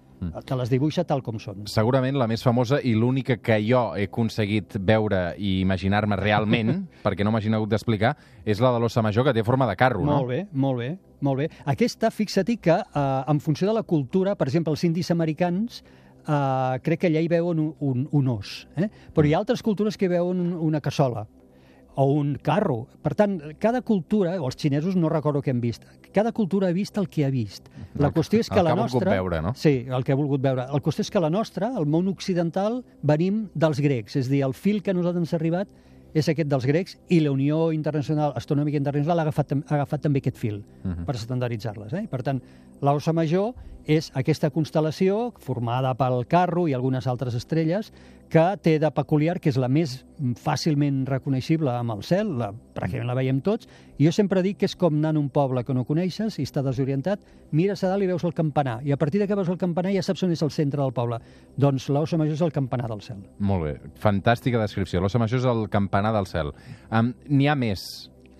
te 0.46 0.56
les 0.56 0.70
dibuixa 0.72 1.02
tal 1.04 1.20
com 1.22 1.36
són. 1.42 1.66
Segurament 1.68 2.16
la 2.16 2.24
més 2.30 2.40
famosa 2.42 2.78
i 2.80 2.94
l'única 2.96 3.36
que 3.36 3.58
jo 3.66 3.90
he 3.98 4.06
aconseguit 4.08 4.78
veure 4.80 5.34
i 5.36 5.58
imaginar-me 5.60 6.16
realment, 6.16 6.86
perquè 7.04 7.24
no 7.26 7.34
m'hagi 7.34 7.52
hagut 7.52 7.68
d'explicar, 7.74 8.14
és 8.46 8.62
la 8.64 8.70
de 8.72 8.80
l'ossa 8.80 9.02
major, 9.04 9.26
que 9.26 9.34
té 9.36 9.44
forma 9.44 9.66
de 9.68 9.76
carro, 9.76 10.00
no? 10.06 10.14
Molt 10.22 10.28
bé, 10.30 10.40
molt 10.52 10.78
bé, 10.80 10.88
molt 11.20 11.42
bé. 11.42 11.50
Aquesta, 11.66 12.08
fixa-t'hi 12.10 12.56
que 12.56 12.78
eh, 12.78 13.22
en 13.28 13.40
funció 13.44 13.68
de 13.68 13.74
la 13.76 13.82
cultura, 13.82 14.36
per 14.36 14.48
exemple, 14.48 14.72
els 14.72 14.84
indis 14.88 15.10
americans, 15.12 15.82
eh, 16.26 16.78
crec 16.82 17.00
que 17.04 17.10
allà 17.10 17.20
hi 17.20 17.28
veuen 17.28 17.58
un, 17.60 17.74
un, 17.80 18.08
un 18.12 18.28
os, 18.38 18.66
eh? 18.76 18.88
però 19.12 19.26
hi 19.28 19.34
ha 19.34 19.42
altres 19.42 19.62
cultures 19.62 19.98
que 20.00 20.08
veuen 20.08 20.40
un- 20.40 20.54
una 20.70 20.80
cassola 20.80 21.26
o 21.96 22.06
un 22.12 22.36
carro. 22.44 22.86
Per 23.02 23.14
tant, 23.18 23.38
cada 23.58 23.80
cultura, 23.82 24.36
o 24.40 24.46
els 24.46 24.58
xinesos 24.60 24.96
no 24.96 25.10
recordo 25.12 25.42
què 25.42 25.50
han 25.50 25.62
vist, 25.64 25.86
cada 26.14 26.32
cultura 26.36 26.68
ha 26.68 26.76
vist 26.76 26.96
el 27.00 27.08
que 27.08 27.24
ha 27.26 27.30
vist. 27.32 27.70
La 27.98 28.12
qüestió 28.14 28.40
és 28.40 28.50
el 28.50 28.54
que 28.54 28.60
que 28.60 28.66
la 28.68 28.76
nostra... 28.76 29.10
veure, 29.10 29.40
no? 29.42 29.54
Sí, 29.56 29.86
el 29.88 30.04
que 30.04 30.12
ha 30.14 30.18
volgut 30.18 30.44
veure. 30.44 30.68
La 30.70 30.82
qüestió 30.84 31.04
és 31.04 31.10
que 31.10 31.20
la 31.20 31.32
nostra, 31.32 31.72
el 31.76 31.88
món 31.88 32.08
occidental, 32.12 32.82
venim 33.02 33.46
dels 33.54 33.80
grecs. 33.80 34.16
És 34.20 34.30
dir, 34.32 34.44
el 34.46 34.54
fil 34.54 34.82
que 34.82 34.92
a 34.92 34.96
nosaltres 34.96 35.24
ens 35.24 35.34
ha 35.34 35.40
arribat 35.40 35.72
és 36.16 36.28
aquest 36.32 36.48
dels 36.48 36.64
grecs 36.64 36.96
i 37.12 37.20
la 37.20 37.32
Unió 37.34 37.70
Internacional 37.76 38.32
Astronòmica 38.38 38.78
Internacional 38.80 39.20
ha 39.20 39.26
agafat, 39.26 39.52
ha 39.52 39.74
agafat 39.80 40.06
també 40.06 40.22
aquest 40.22 40.38
fil 40.40 40.62
per 41.04 41.16
estandarditzar-les. 41.16 41.92
Eh? 41.98 42.04
Per 42.08 42.22
tant, 42.24 42.40
l'Ossa 42.80 43.12
Major 43.16 43.52
és 43.86 44.10
aquesta 44.18 44.50
constel·lació 44.50 45.30
formada 45.38 45.94
pel 45.98 46.24
carro 46.28 46.66
i 46.66 46.74
algunes 46.74 47.06
altres 47.06 47.36
estrelles 47.38 47.92
que 48.28 48.42
té 48.58 48.76
de 48.82 48.90
peculiar 48.90 49.38
que 49.38 49.52
és 49.52 49.58
la 49.60 49.68
més 49.70 50.00
fàcilment 50.42 51.04
reconeixible 51.06 51.70
amb 51.70 51.94
el 51.94 52.02
cel, 52.06 52.32
la, 52.40 52.48
pràcticament 52.74 53.06
la 53.06 53.14
veiem 53.14 53.38
tots, 53.46 53.68
i 53.98 54.08
jo 54.08 54.12
sempre 54.14 54.42
dic 54.42 54.58
que 54.60 54.66
és 54.66 54.74
com 54.78 54.96
anar 54.98 55.14
a 55.14 55.20
un 55.20 55.28
poble 55.30 55.62
que 55.64 55.76
no 55.76 55.86
coneixes 55.86 56.40
i 56.40 56.46
està 56.48 56.64
desorientat, 56.66 57.22
mires 57.54 57.84
a 57.84 57.92
dalt 57.92 58.02
i 58.02 58.10
veus 58.10 58.26
el 58.26 58.34
campanar, 58.34 58.80
i 58.82 58.90
a 58.90 58.98
partir 58.98 59.22
de 59.22 59.30
que 59.30 59.38
veus 59.38 59.52
el 59.52 59.60
campanar 59.60 59.94
ja 59.94 60.02
saps 60.02 60.26
on 60.26 60.34
és 60.34 60.42
el 60.42 60.50
centre 60.50 60.82
del 60.82 60.94
poble. 60.96 61.20
Doncs 61.54 61.86
l'Ossa 61.92 62.18
Major 62.18 62.34
és 62.34 62.42
el 62.42 62.54
campanar 62.56 62.90
del 62.90 63.04
cel. 63.06 63.22
Molt 63.38 63.68
bé, 63.68 63.76
fantàstica 64.02 64.60
descripció. 64.60 65.00
L'ossa 65.00 65.22
major 65.22 65.38
és 65.38 65.46
el 65.46 65.68
campanar 65.70 66.12
del 66.16 66.26
cel. 66.26 66.52
Um, 66.90 67.14
N'hi 67.30 67.46
ha 67.46 67.54
més. 67.54 67.86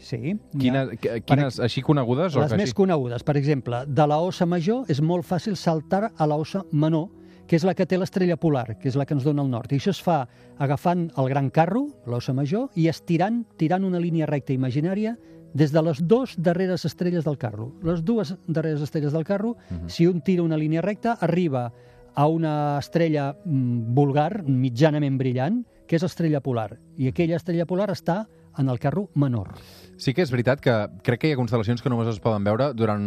Sí. 0.06 0.19
n'hi 0.19 0.32
ha- 0.35 0.58
Quina, 0.61 0.85
qu- 0.94 1.20
quines, 1.26 1.58
així 1.61 1.82
conegudes? 1.82 2.37
o 2.37 2.41
Les 2.41 2.50
que 2.53 2.56
més 2.56 2.69
així? 2.70 2.75
conegudes, 2.79 3.23
per 3.26 3.37
exemple, 3.37 3.85
de 3.87 4.06
la 4.06 4.19
ossa 4.23 4.47
major 4.47 4.85
és 4.88 5.00
molt 5.03 5.25
fàcil 5.26 5.57
saltar 5.57 6.12
a 6.16 6.26
la 6.26 6.37
ossa 6.37 6.64
menor, 6.73 7.09
que 7.47 7.57
és 7.57 7.64
la 7.64 7.75
que 7.75 7.87
té 7.87 7.97
l'estrella 7.99 8.37
polar, 8.37 8.76
que 8.78 8.88
és 8.88 8.97
la 8.97 9.04
que 9.07 9.14
ens 9.14 9.23
dona 9.25 9.42
el 9.42 9.50
nord. 9.50 9.71
I 9.73 9.76
això 9.78 9.90
es 9.90 10.00
fa 10.02 10.28
agafant 10.59 11.11
el 11.16 11.28
gran 11.28 11.50
carro, 11.50 11.87
l'ossa 12.07 12.33
major, 12.35 12.71
i 12.75 12.88
estirant, 12.88 13.45
tirant 13.57 13.85
una 13.85 14.00
línia 14.00 14.26
recta 14.26 14.52
imaginària 14.52 15.16
des 15.54 15.71
de 15.73 15.80
les 15.83 16.00
dues 16.07 16.35
darreres 16.37 16.85
estrelles 16.85 17.25
del 17.25 17.38
carro. 17.38 17.73
Les 17.83 18.02
dues 18.04 18.35
darreres 18.47 18.83
estrelles 18.83 19.12
del 19.12 19.25
carro, 19.25 19.57
si 19.87 20.07
un 20.07 20.21
tira 20.21 20.42
una 20.42 20.57
línia 20.57 20.83
recta, 20.83 21.16
arriba 21.21 21.73
a 22.14 22.26
una 22.26 22.78
estrella 22.78 23.37
mm, 23.45 23.95
vulgar, 23.95 24.42
mitjanament 24.45 25.16
brillant, 25.19 25.64
que 25.87 25.97
és 25.97 26.05
l'estrella 26.05 26.43
polar. 26.45 26.76
I 26.99 27.11
aquella 27.12 27.38
estrella 27.38 27.66
polar 27.66 27.90
està 27.95 28.25
en 28.59 28.69
el 28.69 28.78
carro 28.78 29.11
menor. 29.14 29.55
Sí 29.97 30.12
que 30.12 30.25
és 30.25 30.31
veritat 30.33 30.61
que 30.61 30.75
crec 31.05 31.23
que 31.23 31.31
hi 31.31 31.35
ha 31.35 31.38
constel·lacions 31.38 31.83
que 31.83 31.93
només 31.93 32.09
es 32.11 32.19
poden 32.25 32.45
veure 32.45 32.71
durant 32.76 33.05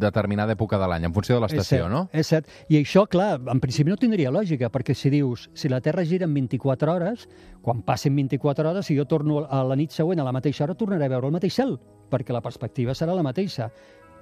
determinada 0.00 0.54
època 0.56 0.78
de 0.80 0.88
l'any, 0.88 1.06
en 1.08 1.14
funció 1.16 1.36
de 1.36 1.44
l'estació, 1.44 1.88
no? 1.92 2.06
És 2.16 2.32
cert. 2.32 2.48
I 2.68 2.78
això, 2.80 3.06
clar, 3.10 3.34
en 3.52 3.60
principi 3.60 3.92
no 3.92 3.98
tindria 4.00 4.32
lògica, 4.32 4.70
perquè 4.72 4.96
si 4.96 5.12
dius, 5.12 5.48
si 5.54 5.68
la 5.72 5.82
Terra 5.84 6.04
gira 6.04 6.28
en 6.28 6.34
24 6.36 6.94
hores, 6.94 7.28
quan 7.60 7.82
passin 7.84 8.16
24 8.16 8.70
hores, 8.70 8.88
si 8.88 8.96
jo 8.96 9.06
torno 9.08 9.44
a 9.44 9.62
la 9.64 9.76
nit 9.76 9.92
següent 9.92 10.20
a 10.20 10.26
la 10.26 10.36
mateixa 10.36 10.64
hora, 10.64 10.76
tornaré 10.76 11.08
a 11.08 11.14
veure 11.14 11.28
el 11.28 11.36
mateix 11.36 11.56
cel, 11.60 11.76
perquè 12.10 12.36
la 12.36 12.44
perspectiva 12.44 12.96
serà 12.96 13.16
la 13.16 13.26
mateixa. 13.26 13.70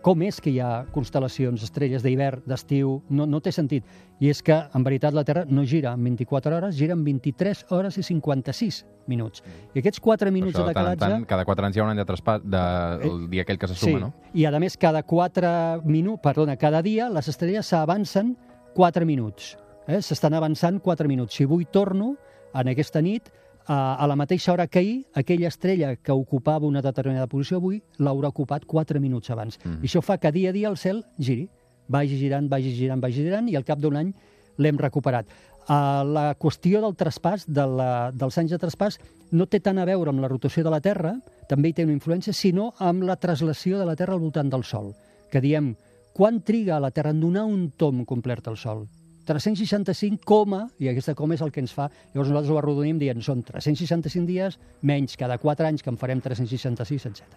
Com 0.03 0.23
és 0.23 0.39
que 0.41 0.53
hi 0.53 0.61
ha 0.63 0.85
constel·lacions, 0.95 1.63
estrelles 1.67 2.05
d'hivern, 2.05 2.45
d'estiu? 2.47 3.01
No, 3.11 3.27
no 3.27 3.41
té 3.43 3.51
sentit. 3.55 3.87
I 4.23 4.31
és 4.31 4.41
que, 4.47 4.55
en 4.55 4.85
veritat, 4.87 5.15
la 5.15 5.25
Terra 5.27 5.45
no 5.49 5.65
gira 5.67 5.93
en 5.97 6.05
24 6.07 6.55
hores, 6.57 6.77
gira 6.79 6.95
en 6.95 7.03
23 7.05 7.65
hores 7.75 7.99
i 7.99 8.05
56 8.07 8.85
minuts. 9.11 9.43
I 9.75 9.83
aquests 9.83 10.01
4 10.05 10.31
minuts 10.35 10.55
Això, 10.55 10.63
de 10.63 10.71
de 10.71 10.77
tant 10.77 10.87
decalatge... 10.87 11.13
tant, 11.17 11.27
cada 11.31 11.47
quatre 11.49 11.67
anys 11.67 11.77
hi 11.79 11.83
ha 11.83 11.87
un 11.89 11.93
any 11.95 12.03
de 12.03 12.07
traspàs 12.09 12.45
del 12.45 13.27
dia 13.33 13.43
aquell 13.47 13.59
que 13.59 13.71
se 13.71 13.79
suma, 13.79 13.99
sí. 13.99 14.05
no? 14.05 14.13
I 14.35 14.47
a 14.47 14.63
més, 14.63 14.79
cada 14.79 15.03
4 15.03 15.83
minuts, 15.85 16.23
perdona, 16.23 16.57
cada 16.61 16.83
dia 16.87 17.11
les 17.11 17.29
estrelles 17.35 17.67
s'avancen 17.75 18.37
4 18.79 19.09
minuts. 19.09 19.57
Eh? 19.89 20.03
S'estan 20.05 20.37
avançant 20.39 20.79
4 20.85 21.11
minuts. 21.11 21.35
Si 21.35 21.49
avui 21.49 21.67
torno, 21.67 22.15
en 22.55 22.71
aquesta 22.71 23.03
nit, 23.03 23.33
a, 23.69 23.95
a 24.01 24.07
la 24.09 24.17
mateixa 24.17 24.53
hora 24.53 24.67
que 24.67 24.81
ahir, 24.81 25.07
aquella 25.15 25.49
estrella 25.49 25.95
que 25.97 26.13
ocupava 26.13 26.67
una 26.67 26.83
determinada 26.83 27.29
posició 27.29 27.61
avui 27.61 27.83
l'haurà 28.01 28.33
ocupat 28.33 28.65
4 28.65 29.01
minuts 29.01 29.31
abans. 29.31 29.61
Mm. 29.63 29.83
I 29.85 29.91
això 29.91 30.03
fa 30.03 30.17
que 30.19 30.33
dia 30.33 30.51
a 30.51 30.57
dia 30.57 30.71
el 30.73 30.81
cel 30.81 31.05
giri, 31.19 31.47
vagi 31.89 32.17
girant, 32.17 32.49
vagi 32.49 32.73
girant, 32.75 33.05
vagi 33.05 33.23
girant, 33.23 33.49
i 33.49 33.57
al 33.57 33.69
cap 33.69 33.79
d'un 33.79 34.01
any 34.01 34.15
l'hem 34.59 34.81
recuperat. 34.81 35.29
Uh, 35.69 36.01
la 36.09 36.33
qüestió 36.41 36.81
del 36.81 36.97
traspàs, 36.97 37.45
de 37.45 37.67
la, 37.69 38.09
dels 38.17 38.39
anys 38.41 38.55
de 38.57 38.59
traspàs, 38.63 38.97
no 39.37 39.45
té 39.45 39.61
tant 39.61 39.77
a 39.77 39.85
veure 39.85 40.09
amb 40.09 40.25
la 40.25 40.31
rotació 40.33 40.65
de 40.65 40.73
la 40.73 40.81
Terra, 40.81 41.13
també 41.49 41.69
hi 41.69 41.77
té 41.77 41.85
una 41.85 41.93
influència, 41.93 42.33
sinó 42.33 42.71
amb 42.81 43.05
la 43.05 43.19
traslació 43.21 43.77
de 43.77 43.85
la 43.85 43.97
Terra 43.97 44.17
al 44.17 44.25
voltant 44.25 44.49
del 44.49 44.65
Sol. 44.65 44.95
Que 45.29 45.45
diem, 45.45 45.75
quan 46.17 46.41
triga 46.41 46.81
la 46.81 46.91
Terra 46.91 47.13
en 47.13 47.21
donar 47.21 47.45
un 47.45 47.69
tom 47.77 48.07
complet 48.09 48.49
al 48.49 48.57
Sol? 48.57 48.87
365, 49.29 50.23
coma, 50.25 50.63
i 50.81 50.89
aquesta 50.89 51.15
coma 51.19 51.37
és 51.37 51.43
el 51.45 51.53
que 51.53 51.61
ens 51.61 51.75
fa, 51.77 51.91
llavors 52.15 52.31
nosaltres 52.33 52.55
ho 52.55 52.59
arrodonim 52.61 52.99
dient, 53.01 53.21
són 53.25 53.45
365 53.45 54.25
dies, 54.29 54.57
menys 54.81 55.19
cada 55.21 55.37
4 55.43 55.69
anys 55.69 55.85
que 55.85 55.93
en 55.93 56.01
farem 56.01 56.23
366, 56.25 57.07
etc. 57.13 57.37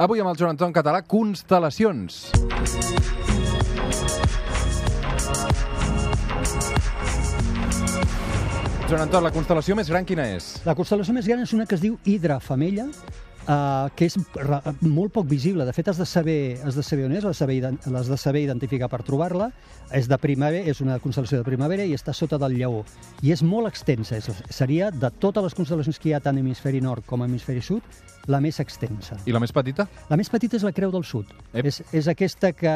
Avui 0.00 0.22
amb 0.22 0.32
el 0.32 0.40
Joan 0.40 0.56
Anton 0.56 0.74
Català, 0.74 1.04
constel·lacions. 1.06 2.20
Joan 8.90 9.04
Anton, 9.06 9.22
la 9.22 9.30
constel·lació 9.30 9.78
més 9.78 9.90
gran 9.92 10.02
quina 10.02 10.24
és? 10.34 10.56
La 10.66 10.74
constel·lació 10.74 11.14
més 11.14 11.28
gran 11.30 11.44
és 11.44 11.54
una 11.54 11.62
que 11.70 11.76
es 11.78 11.84
diu 11.84 11.94
Hidra 12.10 12.40
Femella, 12.42 12.88
uh, 13.50 13.90
que 13.96 14.06
és 14.08 14.16
molt 14.80 15.12
poc 15.14 15.26
visible. 15.30 15.66
De 15.66 15.74
fet, 15.74 15.90
has 15.90 15.98
de 16.00 16.06
saber, 16.06 16.58
has 16.64 16.78
de 16.78 16.84
saber 16.86 17.08
on 17.08 17.16
és, 17.16 17.26
l'has 17.26 17.42
de 17.42 18.10
de 18.10 18.18
saber 18.18 18.44
identificar 18.44 18.88
per 18.90 19.02
trobar-la. 19.06 19.50
És 19.94 20.06
de 20.08 20.18
primavera, 20.22 20.68
és 20.70 20.80
una 20.84 21.00
constel·lació 21.02 21.40
de 21.40 21.46
primavera 21.46 21.84
i 21.86 21.96
està 21.96 22.14
sota 22.14 22.38
del 22.38 22.54
lleó. 22.58 22.84
I 23.26 23.32
és 23.34 23.42
molt 23.42 23.70
extensa. 23.70 24.18
És, 24.20 24.30
seria, 24.54 24.90
de 24.90 25.10
totes 25.22 25.48
les 25.48 25.56
constel·lacions 25.58 25.98
que 25.98 26.10
hi 26.10 26.14
ha 26.14 26.22
tant 26.22 26.38
a 26.38 26.42
hemisferi 26.44 26.82
nord 26.84 27.06
com 27.06 27.22
a 27.22 27.28
hemisferi 27.28 27.62
sud, 27.64 27.82
la 28.30 28.40
més 28.42 28.60
extensa. 28.62 29.16
I 29.26 29.34
la 29.34 29.40
més 29.42 29.52
petita? 29.52 29.88
La 30.10 30.18
més 30.20 30.30
petita 30.30 30.58
és 30.58 30.66
la 30.66 30.74
Creu 30.76 30.92
del 30.94 31.06
Sud. 31.08 31.32
Ep. 31.52 31.66
És, 31.66 31.80
és 31.96 32.10
aquesta 32.10 32.52
que 32.52 32.74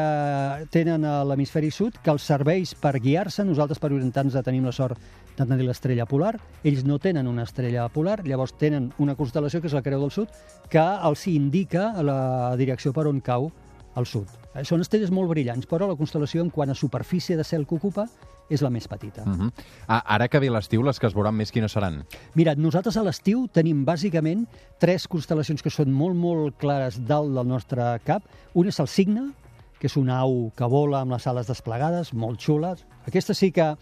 tenen 0.73 1.05
a 1.07 1.21
l'hemisferi 1.27 1.71
sud, 1.71 2.01
que 2.03 2.11
els 2.11 2.25
serveix 2.25 2.73
per 2.81 2.97
guiar-se. 2.99 3.45
Nosaltres, 3.47 3.79
per 3.79 3.93
orientar-nos, 3.93 4.35
tenim 4.43 4.65
la 4.67 4.75
sort 4.75 4.99
de 5.43 5.45
tenir 5.45 5.67
l'estrella 5.67 6.07
polar. 6.07 6.35
Ells 6.63 6.85
no 6.87 6.99
tenen 6.99 7.27
una 7.27 7.43
estrella 7.43 7.87
polar, 7.89 8.21
llavors 8.25 8.55
tenen 8.57 8.91
una 8.97 9.17
constel·lació, 9.19 9.61
que 9.61 9.67
és 9.67 9.75
la 9.75 9.83
Creu 9.83 10.01
del 10.01 10.11
Sud, 10.11 10.31
que 10.71 10.81
els 10.81 11.27
indica 11.27 11.91
la 12.03 12.55
direcció 12.57 12.93
per 12.93 13.07
on 13.07 13.21
cau 13.21 13.51
al 13.95 14.05
sud. 14.05 14.29
Eh, 14.53 14.63
Són 14.67 14.83
estrelles 14.83 15.11
molt 15.11 15.31
brillants, 15.31 15.67
però 15.67 15.87
la 15.87 15.97
constel·lació, 15.99 16.43
en 16.43 16.51
quant 16.53 16.71
a 16.71 16.75
superfície 16.75 17.37
de 17.39 17.43
cel 17.47 17.65
que 17.65 17.75
ocupa, 17.75 18.05
és 18.49 18.61
la 18.61 18.69
més 18.69 18.87
petita. 18.87 19.23
Uh 19.23 19.35
-huh. 19.35 19.51
ah, 19.87 20.03
ara 20.05 20.27
que 20.27 20.39
ve 20.39 20.49
l'estiu, 20.49 20.83
les 20.83 20.99
que 20.99 21.07
es 21.07 21.13
veuran 21.13 21.33
més 21.33 21.51
quines 21.51 21.71
seran? 21.71 22.05
Mira, 22.35 22.53
nosaltres 22.55 22.97
a 22.97 23.03
l'estiu 23.03 23.47
tenim 23.47 23.85
bàsicament 23.85 24.47
tres 24.77 25.09
constel·lacions 25.09 25.63
que 25.63 25.69
són 25.69 25.91
molt, 25.91 26.15
molt 26.15 26.57
clares 26.57 26.99
dalt 27.07 27.33
del 27.33 27.47
nostre 27.47 27.99
cap. 28.03 28.23
Un 28.53 28.67
és 28.67 28.79
el 28.79 28.87
Cigne, 28.87 29.31
que 29.79 29.87
és 29.87 29.97
una 29.97 30.19
au 30.19 30.51
que 30.55 30.65
vola 30.65 31.01
amb 31.01 31.11
les 31.11 31.27
ales 31.27 31.47
desplegades, 31.47 32.13
molt 32.13 32.39
xules. 32.39 32.85
Aquesta 33.07 33.33
sí 33.33 33.51
que 33.51 33.75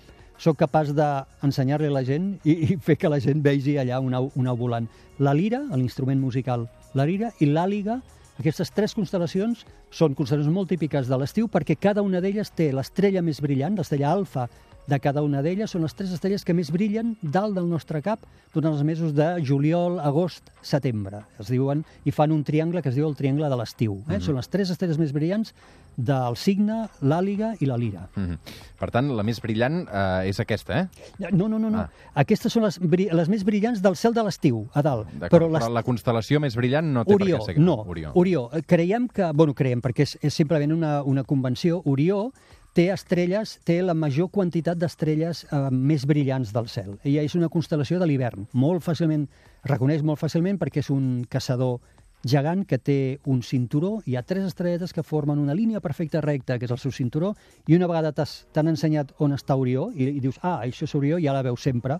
sóc 0.43 0.57
capaç 0.59 0.91
d'ensenyar-li 0.97 1.87
a 1.87 1.93
la 1.93 2.03
gent 2.03 2.33
i, 2.43 2.53
i 2.73 2.77
fer 2.83 2.97
que 2.99 3.11
la 3.11 3.21
gent 3.23 3.39
vegi 3.43 3.77
allà 3.79 4.01
una, 4.03 4.19
una 4.35 4.51
au 4.51 4.59
volant. 4.59 4.89
La 5.23 5.33
lira, 5.37 5.61
l'instrument 5.71 6.19
musical, 6.19 6.67
la 6.97 7.05
lira, 7.07 7.31
i 7.39 7.47
l'àliga, 7.47 8.01
aquestes 8.41 8.73
tres 8.73 8.95
constel·lacions 8.97 9.63
són 9.93 10.17
constel·lacions 10.17 10.51
molt 10.51 10.71
típiques 10.73 11.07
de 11.07 11.19
l'estiu 11.21 11.47
perquè 11.53 11.77
cada 11.79 12.03
una 12.03 12.19
d'elles 12.21 12.51
té 12.57 12.71
l'estrella 12.73 13.21
més 13.21 13.39
brillant, 13.45 13.77
l'estrella 13.77 14.11
alfa 14.11 14.47
de 14.87 14.99
cada 14.99 15.21
una 15.23 15.41
d'elles, 15.41 15.71
són 15.71 15.85
les 15.85 15.95
tres 15.95 16.11
estrelles 16.11 16.43
que 16.43 16.53
més 16.55 16.71
brillen 16.73 17.15
dalt 17.21 17.55
del 17.55 17.69
nostre 17.69 18.01
cap 18.03 18.25
durant 18.53 18.73
els 18.73 18.83
mesos 18.83 19.13
de 19.15 19.27
juliol, 19.45 19.99
agost, 20.03 20.51
setembre. 20.61 21.23
Es 21.39 21.49
diuen, 21.51 21.85
i 22.05 22.11
fan 22.11 22.31
un 22.31 22.43
triangle 22.43 22.81
que 22.81 22.91
es 22.91 22.95
diu 22.95 23.07
el 23.07 23.15
triangle 23.15 23.49
de 23.49 23.57
l'estiu. 23.59 24.01
Eh? 24.09 24.19
Són 24.19 24.35
les 24.35 24.49
tres 24.51 24.73
estrelles 24.73 24.99
més 24.99 25.13
brillants 25.15 25.53
del 25.95 26.35
cigne, 26.41 26.87
l'àliga 27.05 27.51
i 27.61 27.67
la 27.69 27.77
lira. 27.77 28.07
Uh 28.17 28.23
-huh. 28.23 28.37
Per 28.79 28.89
tant, 28.91 29.11
la 29.15 29.23
més 29.23 29.39
brillant 29.41 29.87
eh, 29.87 30.29
és 30.29 30.39
aquesta, 30.39 30.79
eh? 30.79 30.87
No, 31.31 31.47
no, 31.47 31.59
no, 31.59 31.69
no. 31.69 31.79
Ah. 31.79 31.89
Aquestes 32.15 32.51
són 32.51 32.63
les, 32.63 32.79
les 32.81 33.29
més 33.29 33.43
brillants 33.43 33.81
del 33.81 33.95
cel 33.95 34.13
de 34.13 34.23
l'estiu, 34.23 34.67
a 34.73 34.81
dalt. 34.81 35.07
Però 35.19 35.29
Però, 35.29 35.51
les 35.51 35.69
la 35.69 35.83
constel·lació 35.83 36.39
més 36.39 36.55
brillant 36.55 36.93
no 36.93 37.05
té 37.05 37.13
Orió, 37.13 37.37
per 37.37 37.45
què 37.45 37.53
ser. 37.53 37.59
no. 37.59 37.83
Orió. 37.87 38.11
Orió. 38.15 38.49
Eh, 38.53 38.61
Creiem 38.65 39.07
que... 39.07 39.31
Bueno, 39.33 39.53
creiem, 39.53 39.81
perquè 39.81 40.01
és, 40.01 40.17
és 40.21 40.33
simplement 40.33 40.71
una, 40.71 41.03
una 41.03 41.23
convenció. 41.23 41.81
Orió 41.85 42.31
té 42.73 42.89
estrelles, 42.93 43.57
té 43.65 43.79
la 43.85 43.93
major 43.93 44.29
quantitat 44.33 44.79
d'estrelles 44.81 45.43
eh, 45.45 45.63
més 45.71 46.05
brillants 46.09 46.53
del 46.53 46.69
cel. 46.73 46.95
Ella 47.03 47.23
és 47.23 47.35
una 47.37 47.49
constel·lació 47.53 47.99
de 48.01 48.07
l'hivern. 48.09 48.47
Molt 48.53 48.83
fàcilment, 48.85 49.27
reconeix 49.69 50.01
molt 50.03 50.21
fàcilment 50.21 50.59
perquè 50.61 50.81
és 50.81 50.89
un 50.93 51.23
caçador 51.29 51.79
gegant 52.23 52.63
que 52.65 52.79
té 52.79 52.97
un 53.27 53.41
cinturó, 53.43 53.97
hi 54.07 54.15
ha 54.15 54.23
tres 54.23 54.47
estrelletes 54.47 54.93
que 54.95 55.03
formen 55.03 55.41
una 55.43 55.53
línia 55.53 55.81
perfecta 55.83 56.21
recta, 56.23 56.57
que 56.57 56.65
és 56.65 56.71
el 56.71 56.79
seu 56.79 56.93
cinturó, 56.95 57.33
i 57.67 57.75
una 57.75 57.89
vegada 57.91 58.13
t'han 58.15 58.71
ensenyat 58.71 59.11
on 59.19 59.35
està 59.35 59.57
Orió, 59.59 59.89
i, 59.91 60.07
i 60.07 60.23
dius, 60.23 60.39
ah, 60.41 60.61
això 60.63 60.87
és 60.87 60.95
Orió, 60.95 61.19
ja 61.19 61.35
la 61.35 61.43
veus 61.43 61.61
sempre 61.61 61.99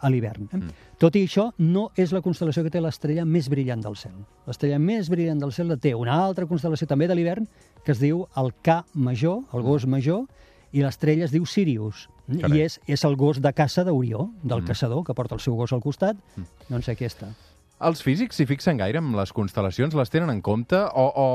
a 0.00 0.10
l'hivern. 0.10 0.48
Eh? 0.50 0.56
Mm. 0.58 0.86
Tot 1.00 1.16
i 1.16 1.24
això, 1.26 1.50
no 1.58 1.88
és 1.98 2.12
la 2.16 2.22
constel·lació 2.24 2.64
que 2.64 2.72
té 2.72 2.82
l'estrella 2.82 3.24
més 3.24 3.48
brillant 3.52 3.82
del 3.84 3.96
cel. 3.96 4.16
L'estrella 4.48 4.80
més 4.82 5.10
brillant 5.12 5.40
del 5.42 5.52
cel 5.56 5.70
la 5.72 5.78
té 5.80 5.94
una 5.96 6.16
altra 6.20 6.48
constel·lació 6.50 6.88
també 6.90 7.08
de 7.10 7.16
l'hivern, 7.18 7.48
que 7.84 7.92
es 7.94 8.00
diu 8.02 8.24
el 8.40 8.52
K 8.62 8.82
major, 8.94 9.42
el 9.54 9.66
gos 9.66 9.86
major, 9.86 10.24
i 10.72 10.84
l'estrella 10.84 11.26
es 11.26 11.34
diu 11.34 11.46
Sirius. 11.48 12.08
Carai. 12.30 12.60
I 12.60 12.66
és, 12.68 12.78
és 12.86 13.04
el 13.04 13.16
gos 13.18 13.40
de 13.42 13.50
caça 13.52 13.82
d'Orió, 13.84 14.28
del 14.42 14.60
mm. 14.62 14.70
caçador, 14.70 15.02
que 15.06 15.16
porta 15.18 15.34
el 15.34 15.42
seu 15.42 15.56
gos 15.58 15.74
al 15.74 15.82
costat. 15.82 16.18
Mm. 16.36 16.66
Doncs 16.70 16.92
aquesta. 16.92 17.32
Els 17.80 18.02
físics 18.04 18.36
s'hi 18.36 18.44
fixen 18.44 18.76
gaire 18.76 19.00
amb 19.00 19.14
les 19.16 19.30
constel·lacions? 19.32 19.94
Les 19.96 20.10
tenen 20.12 20.28
en 20.28 20.42
compte? 20.44 20.76
O, 20.76 21.04
o, 21.08 21.28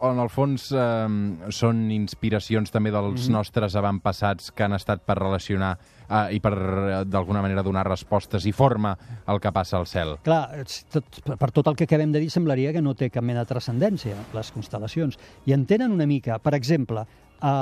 o 0.00 0.12
en 0.14 0.20
el 0.22 0.30
fons 0.32 0.70
eh, 0.72 1.08
són 1.52 1.82
inspiracions 1.92 2.72
també 2.72 2.88
dels 2.94 3.26
Mm. 3.28 3.34
nostres 3.36 3.76
avantpassats 3.76 4.48
que 4.56 4.64
han 4.64 4.72
estat 4.72 5.02
per 5.04 5.18
relacionar 5.18 5.74
eh, 6.08 6.36
i 6.36 6.40
per, 6.40 6.54
eh, 6.54 7.02
d'alguna 7.04 7.42
manera, 7.44 7.62
donar 7.62 7.84
respostes 7.84 8.46
i 8.48 8.52
forma 8.56 8.94
al 9.26 9.40
que 9.44 9.52
passa 9.52 9.76
al 9.76 9.84
cel? 9.86 10.16
Clar, 10.24 10.64
tot, 10.90 11.20
per 11.36 11.50
tot 11.52 11.68
el 11.68 11.76
que 11.76 11.84
acabem 11.84 12.12
de 12.16 12.24
dir 12.24 12.30
semblaria 12.32 12.72
que 12.72 12.80
no 12.80 12.96
té 12.96 13.10
cap 13.12 13.22
mena 13.22 13.44
de 13.44 13.52
transcendència, 13.52 14.16
les 14.32 14.52
constel·lacions. 14.56 15.20
I 15.44 15.52
en 15.52 15.66
tenen 15.68 15.92
una 15.92 16.06
mica. 16.08 16.38
Per 16.40 16.54
exemple, 16.56 17.04
a, 17.44 17.54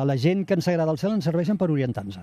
a 0.00 0.04
la 0.08 0.16
gent 0.16 0.46
que 0.48 0.56
ens 0.56 0.68
agrada 0.72 0.96
el 0.96 0.98
cel 0.98 1.12
ens 1.12 1.28
serveixen 1.28 1.60
per 1.60 1.68
orientar-nos. 1.70 2.16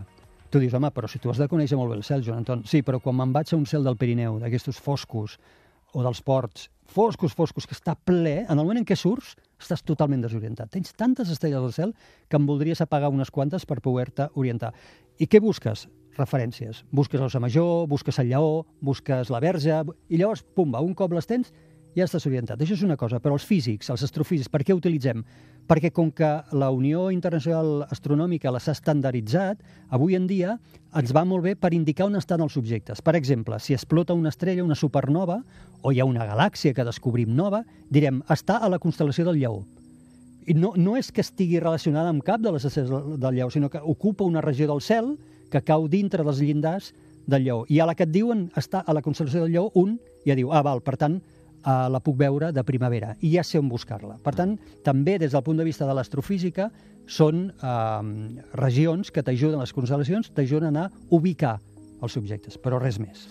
Tu 0.54 0.60
dius, 0.62 0.76
home, 0.78 0.92
però 0.94 1.08
si 1.10 1.18
tu 1.18 1.32
has 1.32 1.40
de 1.42 1.48
conèixer 1.50 1.74
molt 1.80 1.90
bé 1.90 1.96
el 1.98 2.04
cel, 2.06 2.22
Joan 2.22 2.44
Anton. 2.44 2.60
Sí, 2.70 2.84
però 2.86 3.00
quan 3.02 3.16
me'n 3.18 3.32
vaig 3.34 3.50
a 3.50 3.58
un 3.58 3.64
cel 3.66 3.88
del 3.88 3.96
Pirineu, 3.98 4.36
d'aquestos 4.38 4.78
foscos, 4.78 5.40
o 5.98 6.04
dels 6.06 6.20
ports, 6.22 6.68
foscos, 6.94 7.34
foscos, 7.34 7.66
que 7.66 7.74
està 7.74 7.96
ple, 7.98 8.36
en 8.44 8.54
el 8.54 8.60
moment 8.62 8.78
en 8.78 8.86
què 8.86 8.94
surts, 8.94 9.32
estàs 9.58 9.82
totalment 9.82 10.22
desorientat. 10.22 10.70
Tens 10.76 10.94
tantes 10.94 11.32
estrelles 11.34 11.58
al 11.58 11.74
cel 11.74 11.96
que 12.30 12.38
em 12.38 12.46
voldries 12.46 12.86
apagar 12.86 13.10
unes 13.10 13.34
quantes 13.34 13.66
per 13.66 13.80
poder-te 13.82 14.30
orientar. 14.38 14.76
I 15.18 15.26
què 15.26 15.42
busques? 15.42 15.88
Referències. 16.20 16.84
Busques 16.94 17.18
l'ossa 17.18 17.42
major, 17.42 17.88
busques 17.90 18.22
el 18.22 18.30
lleó, 18.30 18.68
busques 18.78 19.34
la 19.34 19.42
verge, 19.42 19.82
i 20.14 20.22
llavors, 20.22 20.46
pumba, 20.54 20.86
un 20.86 20.94
cop 20.94 21.18
les 21.18 21.26
tens, 21.34 21.50
ja 21.96 22.08
estàs 22.08 22.26
orientat. 22.28 22.62
Això 22.62 22.76
és 22.78 22.84
una 22.86 22.98
cosa, 22.98 23.20
però 23.22 23.38
els 23.38 23.46
físics, 23.48 23.90
els 23.94 24.04
astrofísics, 24.06 24.50
per 24.52 24.64
què 24.66 24.76
utilitzem? 24.76 25.24
Perquè 25.70 25.94
com 25.96 26.10
que 26.12 26.30
la 26.58 26.70
Unió 26.74 27.08
Internacional 27.14 27.86
Astronòmica 27.94 28.52
les 28.52 28.68
ha 28.68 28.76
estandarditzat, 28.76 29.62
avui 29.94 30.18
en 30.18 30.26
dia 30.28 30.58
ens 30.98 31.14
va 31.16 31.24
molt 31.26 31.46
bé 31.46 31.54
per 31.56 31.74
indicar 31.74 32.08
on 32.10 32.18
estan 32.20 32.42
els 32.44 32.58
objectes. 32.60 33.02
Per 33.02 33.16
exemple, 33.16 33.60
si 33.60 33.78
explota 33.78 34.18
una 34.18 34.34
estrella, 34.34 34.66
una 34.66 34.78
supernova, 34.78 35.40
o 35.82 35.92
hi 35.92 36.02
ha 36.02 36.10
una 36.10 36.26
galàxia 36.28 36.74
que 36.74 36.86
descobrim 36.86 37.32
nova, 37.36 37.64
direm, 37.90 38.22
està 38.34 38.60
a 38.60 38.70
la 38.70 38.82
constel·lació 38.82 39.30
del 39.30 39.40
Lleó. 39.40 39.64
I 40.46 40.58
no, 40.58 40.74
no 40.76 40.98
és 41.00 41.12
que 41.14 41.24
estigui 41.24 41.62
relacionada 41.62 42.12
amb 42.12 42.24
cap 42.26 42.42
de 42.44 42.52
les 42.52 42.66
estrelles 42.68 43.20
del 43.22 43.38
Lleó, 43.38 43.50
sinó 43.54 43.70
que 43.70 43.80
ocupa 43.80 44.28
una 44.28 44.42
regió 44.44 44.68
del 44.68 44.84
cel 44.84 45.16
que 45.54 45.62
cau 45.64 45.88
dintre 45.88 46.26
dels 46.26 46.42
llindars 46.42 46.92
del 47.28 47.46
Lleó. 47.46 47.64
I 47.70 47.80
a 47.80 47.88
la 47.88 47.96
que 47.96 48.04
et 48.04 48.12
diuen 48.12 48.50
està 48.60 48.84
a 48.84 48.96
la 48.96 49.04
constel·lació 49.06 49.46
del 49.46 49.56
Lleó, 49.56 49.70
un 49.80 50.00
ja 50.28 50.36
diu, 50.36 50.52
ah, 50.52 50.64
val, 50.66 50.82
per 50.84 50.98
tant, 51.00 51.22
eh, 51.66 51.90
la 51.90 52.02
puc 52.04 52.18
veure 52.20 52.52
de 52.52 52.64
primavera 52.64 53.16
i 53.22 53.34
ja 53.36 53.44
sé 53.44 53.60
on 53.60 53.70
buscar-la. 53.72 54.20
Per 54.24 54.36
tant, 54.36 54.58
també 54.84 55.18
des 55.20 55.32
del 55.32 55.44
punt 55.44 55.58
de 55.58 55.68
vista 55.68 55.88
de 55.88 55.96
l'astrofísica 55.98 56.70
són 57.08 57.50
eh, 57.52 58.48
regions 58.60 59.12
que 59.12 59.24
t'ajuden, 59.24 59.60
les 59.60 59.76
constel·lacions 59.76 60.32
t'ajuden 60.36 60.78
a 60.78 60.90
ubicar 61.12 61.60
els 62.04 62.18
objectes, 62.20 62.58
però 62.60 62.80
res 62.82 63.00
més. 63.00 63.28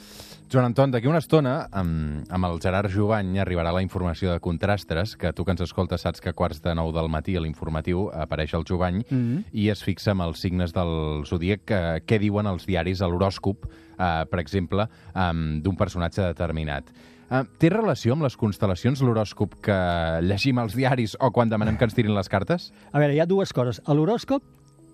Joan 0.53 0.67
Anton, 0.69 0.91
d'aquí 0.93 1.09
una 1.09 1.21
estona, 1.23 1.53
amb, 1.73 2.27
amb 2.29 2.45
el 2.45 2.59
Gerard 2.61 2.93
Jovany, 2.93 3.39
arribarà 3.41 3.71
la 3.73 3.81
informació 3.81 4.35
de 4.35 4.41
Contrastres, 4.45 5.15
que 5.17 5.31
tu 5.33 5.47
que 5.49 5.55
ens 5.55 5.63
escoltes 5.65 6.05
saps 6.05 6.21
que 6.21 6.29
a 6.29 6.37
quarts 6.37 6.61
de 6.61 6.75
nou 6.77 6.91
del 6.93 7.09
matí 7.09 7.39
a 7.39 7.41
l'informatiu 7.41 8.11
apareix 8.13 8.53
el 8.59 8.67
Jovany 8.69 8.99
mm 9.01 9.17
-hmm. 9.17 9.45
i 9.53 9.71
es 9.71 9.83
fixa 9.83 10.11
amb 10.11 10.21
els 10.29 10.41
signes 10.41 10.75
del 10.75 11.25
zodíac 11.25 11.65
que, 11.65 11.81
què 12.05 12.19
diuen 12.19 12.47
els 12.47 12.67
diaris 12.67 13.01
a 13.01 13.09
l'horòscop, 13.09 13.65
eh, 13.99 14.27
per 14.31 14.41
exemple, 14.41 14.89
um, 15.15 15.63
d'un 15.63 15.77
personatge 15.77 16.21
determinat. 16.21 16.85
Uh, 17.33 17.47
té 17.57 17.71
relació 17.73 18.13
amb 18.13 18.27
les 18.27 18.35
constel·lacions 18.37 19.01
l'horòscop 19.01 19.55
que 19.65 19.77
llegim 20.27 20.59
als 20.61 20.75
diaris 20.77 21.15
o 21.17 21.31
quan 21.33 21.49
demanem 21.49 21.79
que 21.81 21.87
ens 21.89 21.95
tirin 21.97 22.13
les 22.13 22.29
cartes? 22.29 22.73
A 22.93 23.01
veure, 23.01 23.15
hi 23.17 23.23
ha 23.25 23.27
dues 23.31 23.55
coses. 23.57 23.81
A 23.89 23.95
l'horòscop 23.97 24.45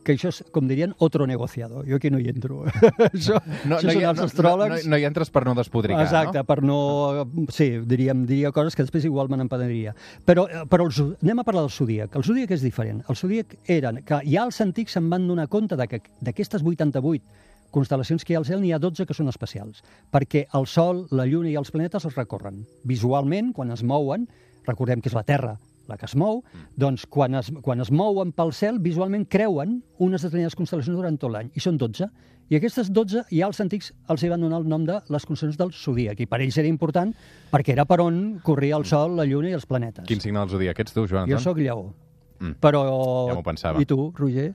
que 0.07 0.15
això 0.15 0.31
és, 0.31 0.39
com 0.55 0.69
dirien, 0.71 0.95
otro 1.05 1.27
negociado. 1.27 1.83
Jo 1.85 1.99
aquí 1.99 2.09
no 2.15 2.21
hi 2.23 2.31
entro. 2.31 2.63
això 3.11 3.41
No, 3.67 3.77
això 3.77 3.89
no, 3.89 3.93
són 3.93 3.99
hi, 4.01 4.05
els 4.09 4.21
no, 4.23 4.29
astròlegs. 4.31 4.85
no, 4.87 4.93
no 4.95 5.01
hi 5.03 5.05
entres 5.09 5.29
per 5.35 5.43
no 5.45 5.57
despodricar, 5.59 6.05
Exacte, 6.07 6.39
no? 6.39 6.45
per 6.49 6.63
no... 6.65 6.79
Sí, 7.53 7.67
diríem, 7.91 8.23
diria 8.31 8.53
coses 8.55 8.79
que 8.79 8.87
després 8.87 9.05
igual 9.05 9.29
me 9.29 9.37
n'empadanaria. 9.37 9.93
Però, 10.25 10.47
eh, 10.49 10.63
però 10.71 10.87
el, 10.89 10.95
zo- 10.97 11.11
anem 11.21 11.43
a 11.43 11.45
parlar 11.45 11.67
del 11.67 11.75
zodíac. 11.75 12.15
El 12.17 12.25
zodíac 12.25 12.55
és 12.57 12.65
diferent. 12.65 13.03
El 13.11 13.19
zodíac 13.21 13.59
eren 13.67 14.01
que 14.07 14.23
ja 14.31 14.47
els 14.47 14.63
antics 14.65 14.97
se'n 14.97 15.11
van 15.13 15.27
donar 15.29 15.49
compte 15.53 15.77
de 15.77 15.91
que 15.91 16.01
d'aquestes 16.25 16.63
88 16.65 17.21
constel·lacions 17.75 18.25
que 18.25 18.33
hi 18.33 18.37
ha 18.37 18.43
al 18.43 18.49
cel 18.49 18.61
n'hi 18.63 18.73
ha 18.73 18.81
12 18.83 19.07
que 19.07 19.17
són 19.17 19.31
especials, 19.33 19.83
perquè 20.15 20.47
el 20.57 20.67
Sol, 20.67 21.07
la 21.11 21.27
Lluna 21.29 21.53
i 21.53 21.57
els 21.61 21.73
planetes 21.75 22.07
els 22.09 22.19
recorren. 22.19 22.65
Visualment, 22.89 23.53
quan 23.57 23.73
es 23.75 23.83
mouen, 23.83 24.29
recordem 24.69 25.03
que 25.03 25.13
és 25.13 25.17
la 25.17 25.27
Terra 25.29 25.57
la 25.89 25.97
que 25.97 26.05
es 26.05 26.15
mou, 26.21 26.43
doncs 26.77 27.07
quan 27.09 27.35
es, 27.41 27.49
quan 27.65 27.81
es 27.81 27.91
mouen 27.91 28.31
pel 28.37 28.53
cel, 28.53 28.79
visualment 28.85 29.25
creuen 29.33 29.79
unes 30.05 30.21
determinades 30.21 30.57
constel·lacions 30.59 31.01
durant 31.01 31.17
tot 31.19 31.33
l'any, 31.33 31.49
i 31.57 31.65
són 31.65 31.79
12. 31.81 32.11
I 32.49 32.57
aquestes 32.57 32.91
12 32.93 33.25
ja 33.33 33.49
els 33.49 33.61
antics 33.65 33.91
els 34.13 34.25
hi 34.25 34.31
van 34.33 34.45
donar 34.45 34.61
el 34.63 34.69
nom 34.69 34.85
de 34.89 34.99
les 35.13 35.27
constel·lacions 35.29 35.59
del 35.61 35.73
zodíac, 35.73 36.21
i 36.21 36.29
per 36.29 36.43
ells 36.45 36.61
era 36.61 36.69
important 36.69 37.15
perquè 37.53 37.73
era 37.75 37.89
per 37.89 38.03
on 38.05 38.21
corria 38.45 38.77
el 38.77 38.85
Sol, 38.89 39.17
la 39.17 39.27
Lluna 39.29 39.51
i 39.51 39.57
els 39.57 39.67
planetes. 39.69 40.07
Quin 40.09 40.21
signe 40.21 40.45
del 40.45 40.53
zodíac 40.53 40.85
ets 40.85 40.93
tu, 40.93 41.07
Joan 41.09 41.29
Jo 41.29 41.41
Anton? 41.41 41.45
sóc 41.49 41.65
lleó. 41.65 41.89
Mm. 42.39 42.61
Però... 42.63 42.85
Ja 43.33 43.41
m'ho 43.41 43.45
pensava. 43.45 43.83
I 43.83 43.89
tu, 43.89 44.13
Roger? 44.17 44.53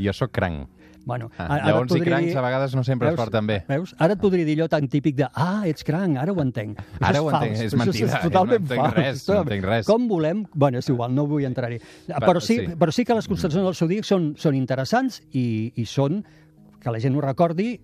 Jo 0.00 0.14
sóc 0.16 0.32
cranc. 0.38 0.70
Bueno, 1.06 1.30
Ah, 1.38 1.44
ara- 1.46 1.56
et 1.60 1.66
lleons 1.70 1.86
i 1.92 1.94
podria 1.94 2.10
crancs 2.10 2.26
dir- 2.32 2.36
a 2.36 2.42
vegades 2.42 2.74
no 2.74 2.82
sempre 2.84 3.08
es 3.10 3.14
porten 3.14 3.46
bé. 3.46 3.60
Veus? 3.68 3.94
Ara 3.96 4.14
et 4.14 4.20
podria 4.20 4.44
dir 4.44 4.56
allò 4.58 4.68
tan 4.68 4.88
típic 4.90 5.14
de 5.16 5.28
ah, 5.32 5.62
ets 5.64 5.84
cranc, 5.86 6.18
ara 6.18 6.32
ho 6.34 6.40
entenc. 6.42 6.80
Això 6.80 7.06
Ara 7.12 7.22
ho 7.22 7.30
fals. 7.30 7.44
entenc, 7.46 7.60
és 7.62 7.72
Això 7.72 7.78
mentida, 7.78 8.06
És 8.16 8.22
totalment 8.26 8.60
no 8.60 8.66
entenc 8.66 8.82
fals. 8.82 8.94
res, 8.96 9.28
no 9.28 9.40
entenc 9.44 9.64
res. 9.64 9.86
Com 9.86 10.08
volem... 10.10 10.44
Bueno, 10.52 10.78
és 10.82 10.88
igual, 10.90 11.14
no 11.14 11.26
vull 11.30 11.44
entrar-hi. 11.46 11.78
Però 12.08 12.40
sí, 12.40 12.58
sí. 12.58 12.66
però 12.76 12.90
sí 12.92 13.04
que 13.04 13.14
les 13.14 13.28
constel·lacions 13.30 13.64
del 13.70 13.74
zodíac 13.78 14.04
són, 14.04 14.32
són 14.36 14.54
interessants 14.58 15.22
i, 15.32 15.72
i 15.76 15.84
són, 15.86 16.24
que 16.82 16.90
la 16.90 16.98
gent 16.98 17.14
ho 17.16 17.20
recordi, 17.22 17.80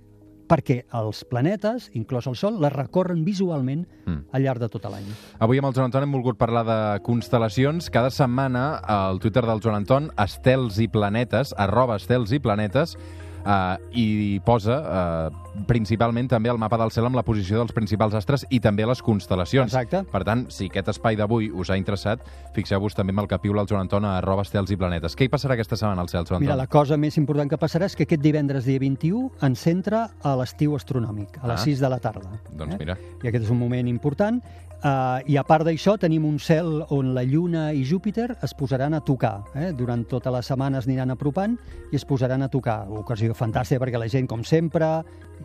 perquè 0.53 0.83
els 0.99 1.23
planetes, 1.25 1.87
inclòs 1.97 2.27
el 2.29 2.37
Sol, 2.37 2.59
les 2.61 2.73
recorren 2.75 3.25
visualment 3.25 3.87
Mm. 4.05 4.27
al 4.35 4.43
llarg 4.43 4.61
de 4.61 4.69
tot 4.69 4.85
l'any. 4.91 5.07
Avui 5.39 5.59
amb 5.59 5.69
el 5.71 5.75
Joan 5.75 5.87
Anton 5.87 6.03
hem 6.03 6.13
volgut 6.13 6.37
parlar 6.37 6.65
de 6.67 6.79
constel·lacions. 7.07 7.89
Cada 7.91 8.11
setmana 8.11 8.77
al 8.77 9.21
Twitter 9.23 9.47
del 9.47 9.63
Joan 9.63 9.77
Anton, 9.77 10.11
estels 10.19 10.79
i 10.79 10.89
planetes, 10.89 11.55
arroba 11.57 11.97
estels 11.97 12.33
i 12.33 12.41
planetes, 12.43 12.97
eh, 13.45 13.77
i 13.93 14.41
posa 14.45 14.79
eh, 14.83 15.63
principalment 15.69 16.29
també 16.33 16.49
el 16.49 16.59
mapa 16.59 16.79
del 16.81 16.91
cel 16.91 17.05
amb 17.07 17.17
la 17.19 17.23
posició 17.27 17.59
dels 17.61 17.73
principals 17.77 18.15
astres 18.17 18.47
i 18.51 18.61
també 18.61 18.87
les 18.89 19.03
constel·lacions. 19.05 19.69
Exacte. 19.69 20.03
Per 20.11 20.23
tant, 20.25 20.47
si 20.51 20.71
aquest 20.71 20.89
espai 20.95 21.17
d'avui 21.17 21.51
us 21.53 21.71
ha 21.71 21.77
interessat, 21.77 22.23
fixeu-vos 22.57 22.95
també 22.97 23.13
amb 23.13 23.21
el 23.25 23.29
que 23.29 23.39
piula 23.43 23.63
el 23.63 23.69
Joan 23.69 23.83
Anton 23.87 24.07
a 24.09 24.17
arroba 24.19 24.43
estels 24.47 24.71
i 24.73 24.77
planetes. 24.81 25.17
Què 25.19 25.27
hi 25.29 25.33
passarà 25.33 25.55
aquesta 25.59 25.77
setmana 25.77 26.01
al 26.03 26.09
cel, 26.09 26.25
Joan 26.29 26.41
Mira, 26.41 26.55
Anton? 26.55 26.65
la 26.65 26.71
cosa 26.73 26.97
més 26.97 27.19
important 27.21 27.51
que 27.51 27.59
passarà 27.61 27.87
és 27.91 27.97
que 27.97 28.07
aquest 28.09 28.23
divendres, 28.25 28.65
dia 28.65 28.79
21, 28.81 29.31
ens 29.43 29.61
centra 29.61 30.07
a 30.23 30.35
l'estiu 30.41 30.75
astronòmic, 30.77 31.39
a 31.43 31.49
les 31.53 31.61
Ah. 31.61 31.65
6 31.65 31.81
de 31.81 31.89
la 31.89 31.99
tarda. 32.01 32.41
Doncs 32.51 32.79
mira. 32.79 32.97
I 33.23 33.29
aquest 33.29 33.45
és 33.45 33.51
un 33.51 33.59
moment 33.59 33.87
important. 33.89 34.41
Uh, 34.83 35.23
I 35.31 35.37
a 35.39 35.45
part 35.47 35.63
d'això, 35.63 35.93
tenim 36.03 36.25
un 36.27 36.41
cel 36.43 36.81
on 36.91 37.13
la 37.15 37.23
Lluna 37.23 37.69
i 37.71 37.85
Júpiter 37.87 38.33
es 38.43 38.51
posaran 38.59 38.97
a 38.97 39.01
tocar. 39.07 39.45
Eh? 39.55 39.69
Durant 39.79 40.03
tota 40.11 40.33
la 40.35 40.41
setmana 40.43 40.81
es 40.81 40.89
aniran 40.89 41.13
apropant 41.15 41.55
i 41.93 41.95
es 41.95 42.03
posaran 42.05 42.43
a 42.43 42.49
tocar. 42.51 42.89
Ocasió 42.91 43.31
fantàstica 43.39 43.79
perquè 43.85 44.01
la 44.03 44.09
gent, 44.11 44.27
com 44.27 44.43
sempre, 44.43 44.89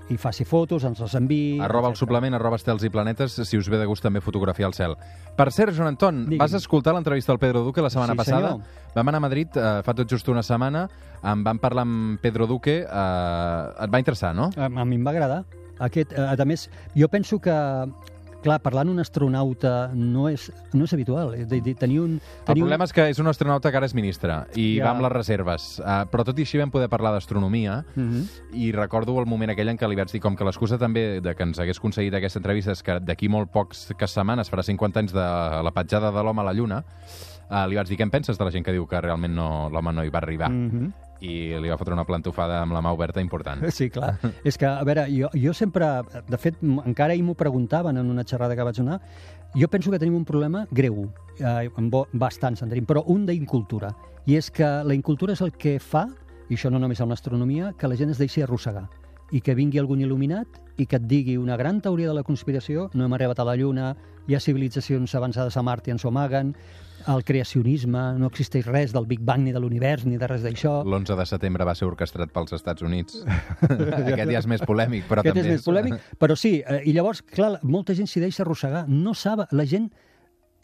hi 0.09 0.17
faci 0.17 0.41
fotos, 0.47 0.87
ens 0.89 1.03
les 1.05 1.13
enviï... 1.19 1.59
Arroba 1.61 1.91
el 1.93 1.99
suplement, 1.99 2.33
arroba 2.33 2.57
estels 2.57 2.81
i 2.87 2.89
planetes, 2.89 3.37
si 3.45 3.59
us 3.61 3.69
ve 3.69 3.77
de 3.77 3.85
gust 3.85 4.01
també 4.07 4.23
fotografiar 4.25 4.71
el 4.71 4.73
cel. 4.77 4.97
Per 5.37 5.47
cert, 5.53 5.75
Joan 5.77 5.91
Anton, 5.93 6.23
Digui'm. 6.25 6.41
vas 6.41 6.57
escoltar 6.57 6.95
l'entrevista 6.97 7.31
al 7.35 7.37
Pedro 7.37 7.61
Duque 7.61 7.85
la 7.85 7.93
setmana 7.93 8.17
Sí, 8.17 8.23
passada? 8.23 8.55
senyor. 8.55 8.91
Vam 8.97 9.07
anar 9.13 9.21
a 9.21 9.25
Madrid 9.27 9.53
eh, 9.53 9.67
fa 9.85 9.93
tot 9.93 10.09
just 10.09 10.33
una 10.33 10.41
setmana, 10.41 10.87
em 11.21 11.45
van 11.45 11.61
parlar 11.61 11.85
amb 11.85 12.17
Pedro 12.25 12.49
Duque, 12.49 12.79
eh, 12.81 13.85
et 13.85 13.93
va 13.93 14.01
interessar, 14.01 14.33
no? 14.33 14.49
A, 14.57 14.65
a 14.65 14.85
mi 14.85 14.97
em 14.97 15.05
va 15.05 15.13
agradar. 15.13 15.43
Aquest, 15.77 16.17
eh, 16.17 16.25
a 16.33 16.45
més, 16.49 16.71
jo 16.97 17.05
penso 17.07 17.37
que 17.37 17.53
clar, 18.47 18.61
parlar 18.63 18.85
amb 18.85 18.95
un 18.95 19.03
astronauta 19.03 19.91
no 19.93 20.27
és, 20.31 20.47
no 20.73 20.87
és 20.87 20.93
habitual. 20.95 21.33
És 21.37 21.47
a 21.49 21.59
dir, 21.63 21.75
tenir 21.79 21.99
un, 22.03 22.17
El 22.17 22.47
tenir 22.47 22.63
problema 22.63 22.87
és 22.87 22.95
que 22.95 23.07
és 23.11 23.19
un 23.21 23.27
astronauta 23.29 23.71
que 23.71 23.79
ara 23.79 23.89
és 23.89 23.95
ministre 23.97 24.39
i 24.55 24.67
Ja. 24.77 24.87
va 24.87 24.91
amb 24.95 25.05
les 25.05 25.13
reserves. 25.13 25.67
Uh, 25.79 26.05
però 26.11 26.25
tot 26.27 26.37
i 26.39 26.45
així 26.47 26.59
vam 26.61 26.71
poder 26.71 26.89
parlar 26.89 27.13
d'astronomia 27.15 27.83
un... 27.95 28.03
Mm 28.03 28.13
-hmm. 28.13 28.25
i 28.53 28.71
recordo 28.71 29.19
el 29.19 29.25
moment 29.25 29.51
aquell 29.51 29.69
en 29.69 29.77
què 29.77 29.87
li 29.87 29.95
vaig 29.95 30.11
dir 30.11 30.21
com 30.21 30.35
que 30.35 30.43
l'excusa 30.43 30.77
també 30.77 31.21
de 31.21 31.35
que 31.35 31.43
ens 31.43 31.59
hagués 31.59 31.77
aconseguit 31.77 32.13
aquesta 32.13 32.39
entrevista 32.39 32.71
és 32.71 32.83
que 32.83 32.99
d'aquí 32.99 33.29
molt 33.29 33.51
pocs 33.51 33.93
que 33.97 34.07
setmanes 34.07 34.51
farà 34.51 34.63
50 34.63 34.99
anys 34.99 35.13
de 35.13 35.27
la 35.63 35.71
petjada 35.71 36.11
de 36.11 36.23
l'home 36.23 36.41
a 36.41 36.45
la 36.45 36.53
Lluna, 36.53 36.83
uh, 37.49 37.65
li 37.69 37.77
vaig 37.79 37.89
dir 37.89 37.97
què 37.99 38.05
en 38.05 38.13
penses 38.13 38.37
de 38.37 38.45
la 38.45 38.53
gent 38.53 38.65
que 38.65 38.73
diu 38.75 38.87
que 38.89 39.01
realment 39.03 39.35
no, 39.35 39.67
l'home 39.73 39.93
no 39.95 40.05
hi 40.05 40.13
va 40.13 40.19
arribar. 40.23 40.49
Mm 40.49 40.71
-hmm. 40.71 40.93
I 41.19 41.57
li 41.59 41.69
va 41.69 41.77
fotre 41.77 41.93
una 41.93 42.05
plantofada 42.05 42.61
amb 42.61 42.73
la 42.73 42.81
mà 42.81 42.93
oberta 42.93 43.21
important. 43.21 43.65
Sí, 43.71 43.89
clar. 43.89 44.19
És 44.43 44.57
que, 44.57 44.65
a 44.65 44.83
veure, 44.83 45.07
jo, 45.09 45.29
jo 45.33 45.53
sempre... 45.53 46.03
De 46.27 46.37
fet, 46.37 46.55
encara 46.61 47.13
ahir 47.13 47.23
m'ho 47.23 47.33
preguntaven 47.33 47.97
en 47.97 48.09
una 48.09 48.23
xerrada 48.23 48.55
que 48.55 48.63
vaig 48.63 48.75
donar. 48.75 49.01
Jo 49.55 49.67
penso 49.67 49.89
que 49.89 49.97
tenim 49.97 50.15
un 50.15 50.25
problema 50.25 50.67
greu, 50.69 51.09
eh, 51.39 51.69
bastants 52.13 52.61
en 52.61 52.69
tenim, 52.69 52.85
però 52.85 53.03
un 53.07 53.25
d'incultura. 53.25 53.95
I 54.25 54.35
és 54.35 54.51
que 54.51 54.83
la 54.83 54.93
incultura 54.93 55.33
és 55.33 55.41
el 55.41 55.51
que 55.53 55.79
fa, 55.79 56.07
i 56.49 56.53
això 56.53 56.69
no 56.69 56.77
només 56.77 57.01
amb 57.01 57.09
l'astronomia, 57.09 57.73
que 57.73 57.87
la 57.87 57.95
gent 57.95 58.11
es 58.11 58.17
deixi 58.17 58.41
arrossegar 58.41 58.87
i 59.31 59.41
que 59.43 59.55
vingui 59.57 59.79
algun 59.81 60.01
il·luminat 60.03 60.61
i 60.77 60.85
que 60.85 60.99
et 60.99 61.07
digui 61.09 61.37
una 61.37 61.57
gran 61.57 61.81
teoria 61.81 62.11
de 62.11 62.15
la 62.15 62.23
conspiració, 62.23 62.89
no 62.93 63.05
hem 63.05 63.15
arribat 63.17 63.39
a 63.41 63.45
la 63.47 63.55
Lluna, 63.57 63.95
hi 64.27 64.35
ha 64.35 64.41
civilitzacions 64.43 65.15
avançades 65.17 65.57
a 65.57 65.63
Mart 65.65 65.87
i 65.87 65.95
ens 65.95 66.05
ho 66.05 66.11
amaguen, 66.11 66.53
el 67.07 67.23
creacionisme, 67.23 68.01
no 68.19 68.27
existeix 68.27 68.67
res 68.67 68.93
del 68.93 69.07
Big 69.07 69.21
Bang 69.25 69.45
ni 69.45 69.53
de 69.55 69.61
l'univers 69.63 70.05
ni 70.05 70.17
de 70.19 70.27
res 70.27 70.43
d'això. 70.43 70.81
L'11 70.83 71.15
de 71.19 71.25
setembre 71.29 71.67
va 71.67 71.75
ser 71.77 71.87
orquestrat 71.87 72.33
pels 72.35 72.57
Estats 72.57 72.83
Units. 72.83 73.21
Aquest 73.67 74.33
ja 74.33 74.41
és 74.41 74.49
més 74.49 74.65
polèmic, 74.67 75.07
però 75.09 75.23
Aquest 75.23 75.37
també 75.37 75.45
és 75.45 75.55
més 75.55 75.65
polèmic, 75.65 76.11
però 76.19 76.35
sí, 76.39 76.57
eh, 76.61 76.81
i 76.85 76.95
llavors, 76.97 77.23
clar, 77.23 77.55
molta 77.63 77.95
gent 77.97 78.11
s'hi 78.11 78.23
deixa 78.23 78.43
arrossegar, 78.45 78.85
no 78.91 79.15
sap, 79.15 79.47
la 79.51 79.65
gent 79.65 79.89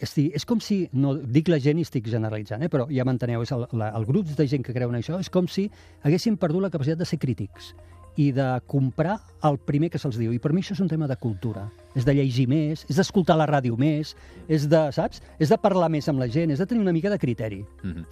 Esti, 0.04 0.26
és 0.36 0.44
com 0.44 0.60
si, 0.60 0.82
no 1.00 1.14
dic 1.16 1.48
la 1.48 1.60
gent 1.64 1.78
i 1.80 1.84
estic 1.86 2.10
generalitzant, 2.12 2.66
eh, 2.66 2.68
però 2.68 2.90
ja 2.92 3.06
m'enteneu, 3.08 3.44
és 3.46 3.52
el, 3.56 3.68
la, 3.80 3.92
el 3.96 4.08
grup 4.10 4.34
de 4.36 4.48
gent 4.50 4.66
que 4.66 4.74
creuen 4.76 4.98
això, 5.00 5.20
és 5.22 5.30
com 5.32 5.48
si 5.48 5.70
haguessin 6.04 6.36
perdut 6.42 6.66
la 6.66 6.72
capacitat 6.74 7.00
de 7.00 7.08
ser 7.08 7.22
crítics 7.22 7.72
i 8.18 8.32
de 8.32 8.48
comprar 8.68 9.20
el 9.44 9.58
primer 9.58 9.90
que 9.90 10.02
se'ls 10.02 10.20
diu. 10.20 10.34
I 10.34 10.42
per 10.42 10.54
mi 10.54 10.62
això 10.62 10.78
és 10.78 10.84
un 10.84 10.92
tema 10.92 11.08
de 11.10 11.18
cultura. 11.18 11.68
És 11.96 12.06
de 12.06 12.14
llegir 12.14 12.48
més, 12.50 12.86
és 12.90 12.96
d'escoltar 12.98 13.38
la 13.38 13.46
ràdio 13.50 13.78
més, 13.78 14.16
és 14.48 14.70
de, 14.70 14.92
saps? 14.96 15.22
És 15.40 15.50
de 15.50 15.58
parlar 15.62 15.90
més 15.94 16.10
amb 16.10 16.20
la 16.20 16.28
gent, 16.32 16.52
és 16.52 16.60
de 16.60 16.66
tenir 16.66 16.82
una 16.82 16.94
mica 16.96 17.10
de 17.10 17.20
criteri. 17.20 17.66
Mm 17.84 17.92
-hmm. 17.92 18.06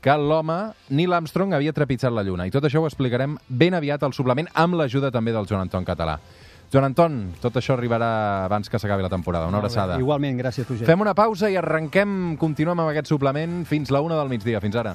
que 0.00 0.16
l'home, 0.16 0.72
Neil 0.88 1.12
Armstrong, 1.12 1.52
havia 1.52 1.74
trepitjat 1.76 2.12
la 2.12 2.24
Lluna. 2.24 2.46
I 2.48 2.54
tot 2.54 2.64
això 2.64 2.80
ho 2.80 2.88
explicarem 2.88 3.36
ben 3.48 3.76
aviat 3.76 4.02
al 4.02 4.16
suplement, 4.16 4.48
amb 4.54 4.80
l'ajuda 4.80 5.12
també 5.12 5.34
del 5.36 5.48
Joan 5.48 5.66
Anton 5.66 5.84
Català. 5.84 6.16
Joan 6.70 6.84
Anton, 6.86 7.14
tot 7.42 7.56
això 7.58 7.74
arribarà 7.74 8.44
abans 8.44 8.70
que 8.70 8.78
s'acabi 8.78 9.02
la 9.02 9.10
temporada. 9.10 9.48
Una 9.48 9.58
Molt 9.58 9.66
bé. 9.66 9.72
abraçada. 9.74 9.98
Igualment, 9.98 10.38
gràcies, 10.38 10.68
Roger. 10.68 10.86
Fem 10.86 11.00
una 11.02 11.14
pausa 11.14 11.50
i 11.50 11.56
arrenquem, 11.58 12.36
continuem 12.38 12.78
amb 12.78 12.92
aquest 12.92 13.10
suplement 13.10 13.64
fins 13.66 13.90
la 13.90 14.00
una 14.00 14.14
del 14.16 14.28
migdia. 14.28 14.60
Fins 14.60 14.76
ara. 14.76 14.94